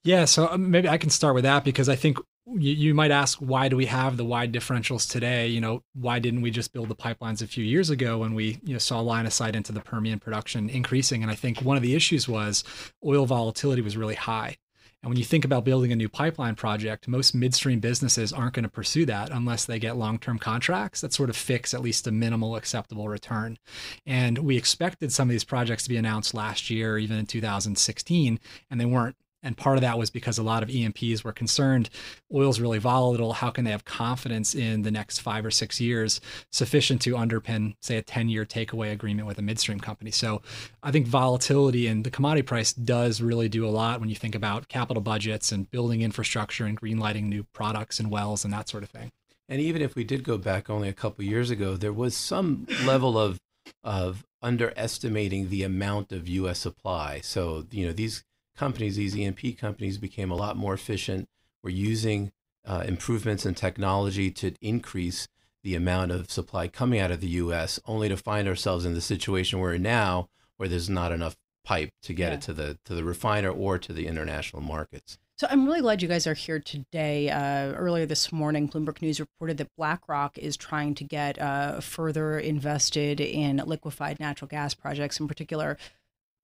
Yeah, 0.02 0.24
so 0.24 0.48
um, 0.48 0.70
maybe 0.70 0.88
I 0.88 0.96
can 0.96 1.10
start 1.10 1.34
with 1.34 1.44
that 1.44 1.64
because 1.64 1.88
I 1.88 1.96
think 1.96 2.18
you, 2.46 2.72
you, 2.72 2.94
might 2.94 3.10
ask 3.10 3.38
why 3.38 3.68
do 3.68 3.76
we 3.76 3.86
have 3.86 4.16
the 4.16 4.24
wide 4.24 4.52
differentials 4.52 5.08
today? 5.08 5.48
You 5.48 5.60
know, 5.60 5.82
why 5.94 6.18
didn't 6.18 6.40
we 6.40 6.50
just 6.50 6.72
build 6.72 6.88
the 6.88 6.96
pipelines 6.96 7.42
a 7.42 7.46
few 7.46 7.64
years 7.64 7.90
ago 7.90 8.18
when 8.18 8.34
we 8.34 8.58
you 8.64 8.72
know 8.72 8.78
saw 8.78 9.00
line 9.00 9.26
of 9.26 9.32
sight 9.32 9.54
into 9.54 9.72
the 9.72 9.80
Permian 9.80 10.18
production 10.18 10.70
increasing? 10.70 11.22
And 11.22 11.30
I 11.30 11.34
think 11.34 11.60
one 11.60 11.76
of 11.76 11.82
the 11.82 11.94
issues 11.94 12.28
was 12.28 12.64
oil 13.04 13.26
volatility 13.26 13.82
was 13.82 13.96
really 13.96 14.14
high. 14.14 14.56
And 15.02 15.08
when 15.08 15.16
you 15.16 15.24
think 15.24 15.46
about 15.46 15.64
building 15.64 15.92
a 15.92 15.96
new 15.96 16.10
pipeline 16.10 16.54
project, 16.54 17.08
most 17.08 17.34
midstream 17.34 17.80
businesses 17.80 18.34
aren't 18.34 18.52
going 18.52 18.64
to 18.64 18.68
pursue 18.68 19.06
that 19.06 19.30
unless 19.30 19.64
they 19.64 19.78
get 19.78 19.96
long 19.96 20.18
term 20.18 20.38
contracts 20.38 21.00
that 21.00 21.14
sort 21.14 21.30
of 21.30 21.36
fix 21.36 21.72
at 21.72 21.80
least 21.80 22.06
a 22.06 22.12
minimal 22.12 22.56
acceptable 22.56 23.08
return. 23.08 23.58
And 24.06 24.38
we 24.38 24.58
expected 24.58 25.10
some 25.12 25.28
of 25.28 25.32
these 25.32 25.44
projects 25.44 25.84
to 25.84 25.88
be 25.88 25.96
announced 25.96 26.34
last 26.34 26.68
year, 26.68 26.98
even 26.98 27.16
in 27.18 27.26
2016, 27.26 28.40
and 28.70 28.80
they 28.80 28.84
weren't. 28.84 29.16
And 29.42 29.56
part 29.56 29.76
of 29.76 29.82
that 29.82 29.98
was 29.98 30.10
because 30.10 30.38
a 30.38 30.42
lot 30.42 30.62
of 30.62 30.70
E&Ps 30.70 31.24
were 31.24 31.32
concerned 31.32 31.88
oil's 32.32 32.60
really 32.60 32.78
volatile. 32.78 33.32
How 33.32 33.50
can 33.50 33.64
they 33.64 33.70
have 33.70 33.84
confidence 33.84 34.54
in 34.54 34.82
the 34.82 34.90
next 34.90 35.20
five 35.20 35.44
or 35.44 35.50
six 35.50 35.80
years 35.80 36.20
sufficient 36.52 37.00
to 37.02 37.14
underpin, 37.14 37.74
say, 37.80 37.96
a 37.96 38.02
10 38.02 38.28
year 38.28 38.44
takeaway 38.44 38.92
agreement 38.92 39.26
with 39.26 39.38
a 39.38 39.42
midstream 39.42 39.80
company? 39.80 40.10
So 40.10 40.42
I 40.82 40.90
think 40.90 41.06
volatility 41.06 41.86
in 41.86 42.02
the 42.02 42.10
commodity 42.10 42.42
price 42.42 42.72
does 42.72 43.20
really 43.20 43.48
do 43.48 43.66
a 43.66 43.70
lot 43.70 44.00
when 44.00 44.08
you 44.08 44.16
think 44.16 44.34
about 44.34 44.68
capital 44.68 45.02
budgets 45.02 45.52
and 45.52 45.70
building 45.70 46.02
infrastructure 46.02 46.66
and 46.66 46.78
greenlighting 46.78 47.24
new 47.24 47.44
products 47.52 47.98
and 47.98 48.10
wells 48.10 48.44
and 48.44 48.52
that 48.52 48.68
sort 48.68 48.82
of 48.82 48.90
thing. 48.90 49.10
And 49.48 49.60
even 49.60 49.82
if 49.82 49.96
we 49.96 50.04
did 50.04 50.22
go 50.22 50.38
back 50.38 50.70
only 50.70 50.88
a 50.88 50.92
couple 50.92 51.24
years 51.24 51.50
ago, 51.50 51.76
there 51.76 51.92
was 51.92 52.16
some 52.16 52.66
level 52.84 53.18
of 53.18 53.38
of 53.84 54.24
underestimating 54.42 55.48
the 55.48 55.62
amount 55.62 56.12
of 56.12 56.28
U.S. 56.28 56.58
supply. 56.58 57.20
So 57.22 57.66
you 57.70 57.86
know 57.86 57.92
these 57.92 58.24
companies, 58.60 58.96
these 58.96 59.16
E&P 59.16 59.54
companies, 59.54 59.96
became 59.96 60.30
a 60.30 60.34
lot 60.34 60.54
more 60.54 60.74
efficient. 60.74 61.26
We're 61.62 61.70
using 61.70 62.30
uh, 62.66 62.84
improvements 62.86 63.46
in 63.46 63.54
technology 63.54 64.30
to 64.32 64.52
increase 64.60 65.28
the 65.62 65.74
amount 65.74 66.12
of 66.12 66.30
supply 66.30 66.68
coming 66.68 67.00
out 67.00 67.10
of 67.10 67.22
the 67.22 67.28
U.S., 67.44 67.80
only 67.86 68.10
to 68.10 68.18
find 68.18 68.46
ourselves 68.46 68.84
in 68.84 68.92
the 68.92 69.00
situation 69.00 69.60
we're 69.60 69.72
in 69.72 69.82
now, 69.82 70.28
where 70.58 70.68
there's 70.68 70.90
not 70.90 71.10
enough 71.10 71.36
pipe 71.64 71.88
to 72.02 72.12
get 72.12 72.28
yeah. 72.28 72.34
it 72.34 72.42
to 72.42 72.52
the 72.52 72.78
to 72.84 72.94
the 72.94 73.02
refiner 73.02 73.50
or 73.50 73.78
to 73.78 73.94
the 73.94 74.06
international 74.06 74.60
markets. 74.60 75.18
So 75.38 75.46
I'm 75.48 75.64
really 75.64 75.80
glad 75.80 76.02
you 76.02 76.08
guys 76.08 76.26
are 76.26 76.34
here 76.34 76.60
today. 76.60 77.30
Uh, 77.30 77.72
earlier 77.72 78.04
this 78.04 78.30
morning, 78.30 78.68
Bloomberg 78.68 79.00
News 79.00 79.20
reported 79.20 79.56
that 79.56 79.74
BlackRock 79.78 80.36
is 80.36 80.54
trying 80.54 80.94
to 80.96 81.04
get 81.04 81.38
uh, 81.38 81.80
further 81.80 82.38
invested 82.38 83.20
in 83.20 83.62
liquefied 83.64 84.20
natural 84.20 84.48
gas 84.48 84.74
projects, 84.74 85.18
in 85.18 85.28
particular 85.28 85.78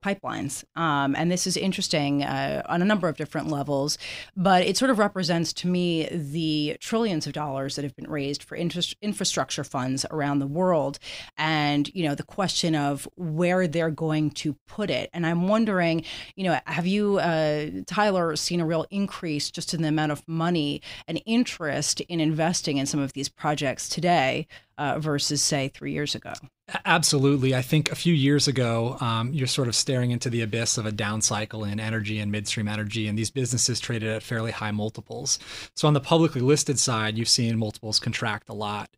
pipelines. 0.05 0.65
Um, 0.77 1.15
and 1.17 1.31
this 1.31 1.47
is 1.47 1.57
interesting 1.57 2.23
uh, 2.23 2.63
on 2.67 2.83
a 2.83 2.85
number 2.85 3.09
of 3.09 3.17
different 3.17 3.49
levels, 3.49 3.99
but 4.37 4.63
it 4.63 4.77
sort 4.77 4.91
of 4.91 4.99
represents 4.99 5.53
to 5.55 5.69
me 5.69 6.09
the 6.11 6.77
trillions 6.81 7.27
of 7.27 7.33
dollars 7.33 7.77
that 7.77 7.83
have 7.83 7.97
been 7.97 8.11
raised 8.11 8.43
for 8.43 8.57
infrastructure 8.57 9.65
funds 9.65 10.07
around 10.11 10.39
the 10.39 10.47
world. 10.47 10.99
And, 11.37 11.93
you 11.95 12.07
know, 12.07 12.15
the 12.15 12.23
question 12.23 12.75
of 12.75 13.09
where 13.17 13.67
they're 13.67 13.91
going 13.91 14.31
to 14.33 14.55
put 14.69 14.91
it. 14.91 15.11
And 15.13 15.27
I'm 15.27 15.49
wondering, 15.49 16.05
you 16.37 16.45
know, 16.45 16.59
have 16.67 16.87
you, 16.87 17.19
uh, 17.19 17.67
Tyler, 17.87 18.37
seen 18.37 18.61
a 18.61 18.67
real 18.67 18.87
increase 18.91 19.51
just 19.51 19.75
in 19.75 19.83
the 19.83 19.89
amount 19.89 20.13
of 20.13 20.27
money 20.29 20.83
and 21.09 21.21
interest 21.27 22.01
in 22.03 22.21
investing 22.21 22.77
in 22.77 22.87
some 22.87 23.01
of 23.01 23.13
these 23.13 23.29
projects 23.29 23.89
today 23.89 24.47
uh, 24.79 24.99
versus, 24.99 25.43
say, 25.43 25.69
three 25.69 25.93
years 25.93 26.15
ago? 26.15 26.33
Absolutely. 26.85 27.55
I 27.55 27.63
think 27.63 27.93
a 27.93 27.95
few 27.95 28.13
years 28.13 28.49
ago, 28.49 28.97
um, 29.01 29.33
you're 29.33 29.47
sort 29.47 29.69
of 29.69 29.77
staring 29.77 30.11
into 30.11 30.29
the 30.29 30.43
abyss 30.43 30.79
of 30.79 30.87
a 30.87 30.91
down 30.91 31.23
cycle 31.23 31.65
in 31.65 31.79
energy 31.79 32.19
and 32.19 32.33
midstream 32.33 32.67
energy, 32.67 33.07
and 33.07 33.17
these 33.17 33.31
businesses 33.31 33.79
traded 33.79 34.09
at 34.09 34.23
fairly 34.23 34.51
high 34.51 34.73
multiples. 34.73 35.39
So, 35.77 35.87
on 35.87 35.95
the 35.95 36.01
publicly 36.01 36.41
listed 36.41 36.81
side, 36.81 37.17
you've 37.17 37.29
seen 37.29 37.57
multiples 37.57 38.01
contract 38.01 38.49
a 38.49 38.55
lot. 38.55 38.91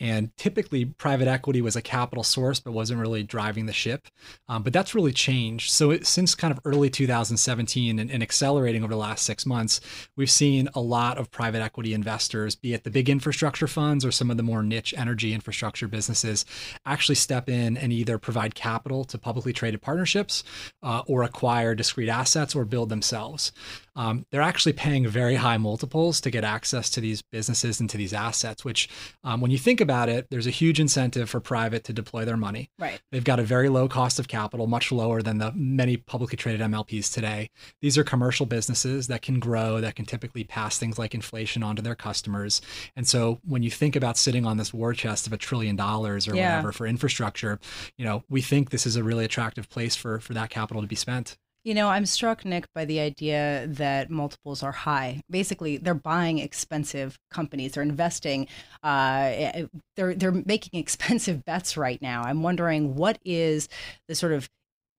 And 0.00 0.36
typically, 0.36 0.84
private 0.84 1.28
equity 1.28 1.60
was 1.60 1.76
a 1.76 1.82
capital 1.82 2.24
source, 2.24 2.58
but 2.58 2.72
wasn't 2.72 3.00
really 3.00 3.22
driving 3.22 3.66
the 3.66 3.72
ship. 3.72 4.08
Um, 4.48 4.62
but 4.62 4.72
that's 4.72 4.94
really 4.94 5.12
changed. 5.12 5.70
So, 5.70 5.90
it, 5.90 6.06
since 6.06 6.34
kind 6.34 6.52
of 6.52 6.60
early 6.64 6.90
2017 6.90 7.98
and, 7.98 8.10
and, 8.10 8.22
accelerating 8.22 8.82
over 8.82 8.92
the 8.92 8.98
last 8.98 9.24
six 9.24 9.46
months, 9.46 9.80
we've 10.16 10.30
seen 10.30 10.68
a 10.74 10.80
lot 10.80 11.18
of 11.18 11.30
private 11.30 11.62
equity 11.62 11.94
investors, 11.94 12.56
be 12.56 12.74
it 12.74 12.84
the 12.84 12.90
big 12.90 13.08
infrastructure 13.08 13.66
funds 13.66 14.04
or 14.04 14.10
some 14.10 14.30
of 14.30 14.36
the 14.36 14.42
more 14.42 14.62
niche 14.62 14.94
energy 14.96 15.32
infrastructure 15.32 15.86
businesses, 15.86 16.44
actually 16.84 17.14
step 17.14 17.48
in 17.48 17.76
and 17.76 17.92
either 17.92 18.18
provide 18.18 18.54
capital 18.54 19.04
to 19.04 19.18
publicly 19.18 19.52
traded 19.52 19.80
partnerships 19.80 20.42
uh, 20.82 21.02
or 21.06 21.22
acquire 21.22 21.74
discrete 21.74 22.08
assets 22.08 22.54
or 22.54 22.64
build 22.64 22.88
themselves 22.88 23.52
um, 23.96 24.26
they're 24.30 24.42
actually 24.42 24.72
paying 24.72 25.06
very 25.06 25.36
high 25.36 25.56
multiples 25.56 26.20
to 26.22 26.30
get 26.30 26.44
access 26.44 26.90
to 26.90 27.00
these 27.00 27.22
businesses 27.22 27.80
and 27.80 27.88
to 27.90 27.96
these 27.96 28.12
assets, 28.12 28.64
which, 28.64 28.88
um, 29.22 29.40
when 29.40 29.50
you 29.50 29.58
think 29.58 29.80
about 29.84 30.08
it, 30.08 30.26
there's 30.30 30.48
a 30.48 30.50
huge 30.50 30.80
incentive 30.80 31.30
for 31.30 31.38
private 31.38 31.84
to 31.84 31.92
deploy 31.92 32.24
their 32.24 32.36
money. 32.36 32.70
Right. 32.78 33.00
They've 33.12 33.22
got 33.22 33.38
a 33.38 33.44
very 33.44 33.68
low 33.68 33.86
cost 33.86 34.18
of 34.18 34.26
capital, 34.26 34.66
much 34.66 34.90
lower 34.90 35.22
than 35.22 35.38
the 35.38 35.52
many 35.54 35.96
publicly 35.96 36.36
traded 36.36 36.60
MLPs 36.60 37.12
today. 37.12 37.50
These 37.80 37.96
are 37.96 38.02
commercial 38.04 38.46
businesses 38.46 39.06
that 39.06 39.22
can 39.22 39.38
grow, 39.38 39.80
that 39.80 39.94
can 39.94 40.04
typically 40.04 40.42
pass 40.42 40.76
things 40.76 40.98
like 40.98 41.14
inflation 41.14 41.62
onto 41.62 41.82
their 41.82 41.94
customers. 41.94 42.60
And 42.96 43.06
so 43.06 43.38
when 43.44 43.62
you 43.62 43.70
think 43.70 43.94
about 43.94 44.16
sitting 44.16 44.44
on 44.44 44.56
this 44.56 44.74
war 44.74 44.92
chest 44.92 45.26
of 45.26 45.32
a 45.32 45.36
trillion 45.36 45.76
dollars 45.76 46.26
or 46.26 46.34
yeah. 46.34 46.56
whatever 46.56 46.72
for 46.72 46.86
infrastructure, 46.86 47.60
you 47.96 48.04
know, 48.04 48.24
we 48.28 48.42
think 48.42 48.70
this 48.70 48.86
is 48.86 48.96
a 48.96 49.04
really 49.04 49.24
attractive 49.24 49.68
place 49.68 49.94
for 49.94 50.18
for 50.18 50.34
that 50.34 50.50
capital 50.50 50.82
to 50.82 50.88
be 50.88 50.96
spent. 50.96 51.36
You 51.64 51.72
know, 51.72 51.88
I'm 51.88 52.04
struck, 52.04 52.44
Nick, 52.44 52.66
by 52.74 52.84
the 52.84 53.00
idea 53.00 53.66
that 53.68 54.10
multiples 54.10 54.62
are 54.62 54.72
high. 54.72 55.22
Basically, 55.30 55.78
they're 55.78 55.94
buying 55.94 56.38
expensive 56.38 57.18
companies. 57.30 57.72
They're 57.72 57.82
investing. 57.82 58.48
Uh, 58.82 59.64
they're 59.96 60.14
they're 60.14 60.42
making 60.44 60.78
expensive 60.80 61.42
bets 61.46 61.78
right 61.78 62.00
now. 62.02 62.22
I'm 62.22 62.42
wondering 62.42 62.96
what 62.96 63.18
is 63.24 63.70
the 64.08 64.14
sort 64.14 64.32
of 64.32 64.50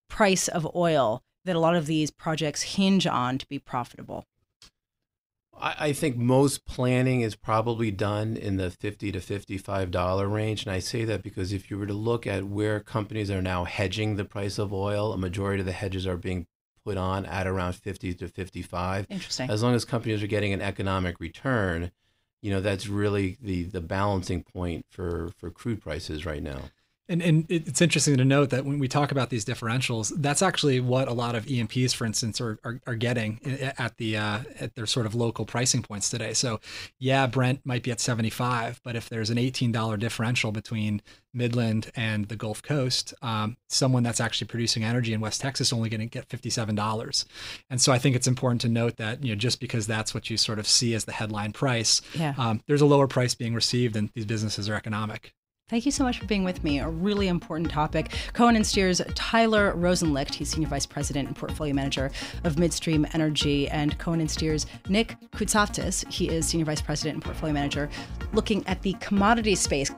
price 0.09 0.47
of 0.47 0.67
oil 0.75 1.21
that 1.45 1.55
a 1.55 1.59
lot 1.59 1.75
of 1.75 1.85
these 1.85 2.09
projects 2.09 2.63
hinge 2.63 3.05
on 3.05 3.37
to 3.37 3.47
be 3.47 3.59
profitable. 3.59 4.25
I, 5.57 5.93
think 5.93 6.17
most 6.17 6.65
planning 6.65 7.21
is 7.21 7.35
probably 7.35 7.89
done 7.89 8.35
in 8.35 8.57
the 8.57 8.69
fifty 8.69 9.11
to 9.11 9.21
fifty-five 9.21 9.89
dollar 9.89 10.27
range, 10.27 10.63
and 10.63 10.71
I 10.71 10.79
say 10.79 11.05
that 11.05 11.23
because 11.23 11.53
if 11.53 11.71
you 11.71 11.77
were 11.77 11.85
to 11.85 11.93
look 11.93 12.27
at 12.27 12.43
where 12.43 12.81
companies 12.81 13.31
are 13.31 13.41
now 13.41 13.63
hedging 13.63 14.15
the 14.15 14.25
price 14.25 14.57
of 14.57 14.73
oil, 14.73 15.13
a 15.13 15.17
majority 15.17 15.61
of 15.61 15.65
the 15.65 15.71
hedges 15.71 16.05
are 16.05 16.17
being 16.17 16.47
put 16.85 16.97
on 16.97 17.25
at 17.25 17.47
around 17.47 17.73
50 17.73 18.13
to 18.13 18.27
55. 18.27 19.07
Interesting. 19.09 19.49
As 19.49 19.63
long 19.63 19.73
as 19.73 19.83
companies 19.83 20.23
are 20.23 20.27
getting 20.27 20.53
an 20.53 20.61
economic 20.61 21.19
return, 21.19 21.91
you 22.41 22.51
know, 22.51 22.61
that's 22.61 22.87
really 22.87 23.37
the 23.41 23.63
the 23.63 23.81
balancing 23.81 24.43
point 24.43 24.85
for 24.89 25.31
for 25.37 25.49
crude 25.49 25.81
prices 25.81 26.25
right 26.25 26.43
now. 26.43 26.61
And, 27.07 27.21
and 27.21 27.45
it's 27.49 27.81
interesting 27.81 28.17
to 28.17 28.25
note 28.25 28.49
that 28.49 28.65
when 28.65 28.79
we 28.79 28.87
talk 28.87 29.11
about 29.11 29.29
these 29.29 29.45
differentials, 29.45 30.11
that's 30.17 30.41
actually 30.41 30.79
what 30.79 31.07
a 31.07 31.13
lot 31.13 31.35
of 31.35 31.47
E&Ps, 31.47 31.93
for 31.93 32.03
instance, 32.03 32.41
are, 32.41 32.57
are, 32.63 32.81
are 32.87 32.95
getting 32.95 33.39
at 33.77 33.97
the 33.97 34.17
uh, 34.17 34.39
at 34.59 34.73
their 34.73 34.87
sort 34.87 35.05
of 35.05 35.13
local 35.13 35.45
pricing 35.45 35.83
points 35.83 36.09
today. 36.09 36.33
So, 36.33 36.59
yeah, 36.97 37.27
Brent 37.27 37.61
might 37.63 37.83
be 37.83 37.91
at 37.91 37.99
75, 37.99 38.81
but 38.83 38.95
if 38.95 39.07
there's 39.07 39.29
an 39.29 39.37
$18 39.37 39.99
differential 39.99 40.51
between 40.51 41.03
Midland 41.31 41.91
and 41.95 42.27
the 42.27 42.35
Gulf 42.35 42.63
Coast, 42.63 43.13
um, 43.21 43.57
someone 43.69 44.01
that's 44.01 44.21
actually 44.21 44.47
producing 44.47 44.83
energy 44.83 45.13
in 45.13 45.21
West 45.21 45.41
Texas 45.41 45.71
only 45.71 45.89
going 45.89 46.01
to 46.01 46.07
get 46.07 46.27
$57. 46.27 47.25
And 47.69 47.79
so, 47.79 47.91
I 47.91 47.99
think 47.99 48.15
it's 48.15 48.27
important 48.27 48.61
to 48.61 48.69
note 48.69 48.97
that 48.97 49.23
you 49.23 49.29
know 49.29 49.37
just 49.37 49.59
because 49.59 49.85
that's 49.85 50.15
what 50.15 50.31
you 50.31 50.37
sort 50.37 50.57
of 50.57 50.67
see 50.67 50.95
as 50.95 51.05
the 51.05 51.11
headline 51.11 51.53
price, 51.53 52.01
yeah. 52.15 52.33
um, 52.39 52.63
there's 52.67 52.81
a 52.81 52.87
lower 52.87 53.07
price 53.07 53.35
being 53.35 53.53
received, 53.53 53.95
and 53.95 54.09
these 54.15 54.25
businesses 54.25 54.67
are 54.67 54.73
economic. 54.73 55.33
Thank 55.67 55.87
you 55.87 55.91
so 55.91 56.03
much 56.03 56.19
for 56.19 56.27
being 56.27 56.43
with 56.43 56.63
me. 56.63 56.77
A 56.77 56.87
really 56.87 57.27
important 57.27 57.71
topic. 57.71 58.13
Cohen 58.33 58.55
and 58.55 58.65
Steers 58.65 59.01
Tyler 59.15 59.73
Rosenlicht, 59.73 60.35
he's 60.35 60.49
Senior 60.49 60.67
Vice 60.67 60.85
President 60.85 61.27
and 61.27 61.35
Portfolio 61.35 61.73
Manager 61.73 62.11
of 62.43 62.59
Midstream 62.59 63.07
Energy, 63.13 63.67
and 63.69 63.97
Cohen 63.97 64.19
and 64.19 64.29
Steers 64.29 64.67
Nick 64.89 65.17
Koutsoftas, 65.31 66.07
he 66.13 66.29
is 66.29 66.45
Senior 66.45 66.65
Vice 66.65 66.83
President 66.83 67.15
and 67.15 67.23
Portfolio 67.23 67.51
Manager, 67.51 67.89
looking 68.31 68.63
at 68.67 68.83
the 68.83 68.93
commodity 68.99 69.55
space. 69.55 69.89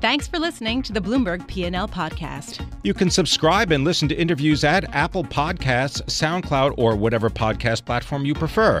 Thanks 0.00 0.28
for 0.28 0.38
listening 0.38 0.82
to 0.82 0.92
the 0.92 1.00
Bloomberg 1.00 1.44
P&L 1.48 1.88
podcast. 1.88 2.64
You 2.84 2.94
can 2.94 3.10
subscribe 3.10 3.72
and 3.72 3.82
listen 3.82 4.08
to 4.08 4.14
interviews 4.14 4.62
at 4.62 4.94
Apple 4.94 5.24
Podcasts, 5.24 6.02
SoundCloud, 6.02 6.74
or 6.78 6.94
whatever 6.94 7.30
podcast 7.30 7.84
platform 7.84 8.24
you 8.24 8.34
prefer. 8.34 8.80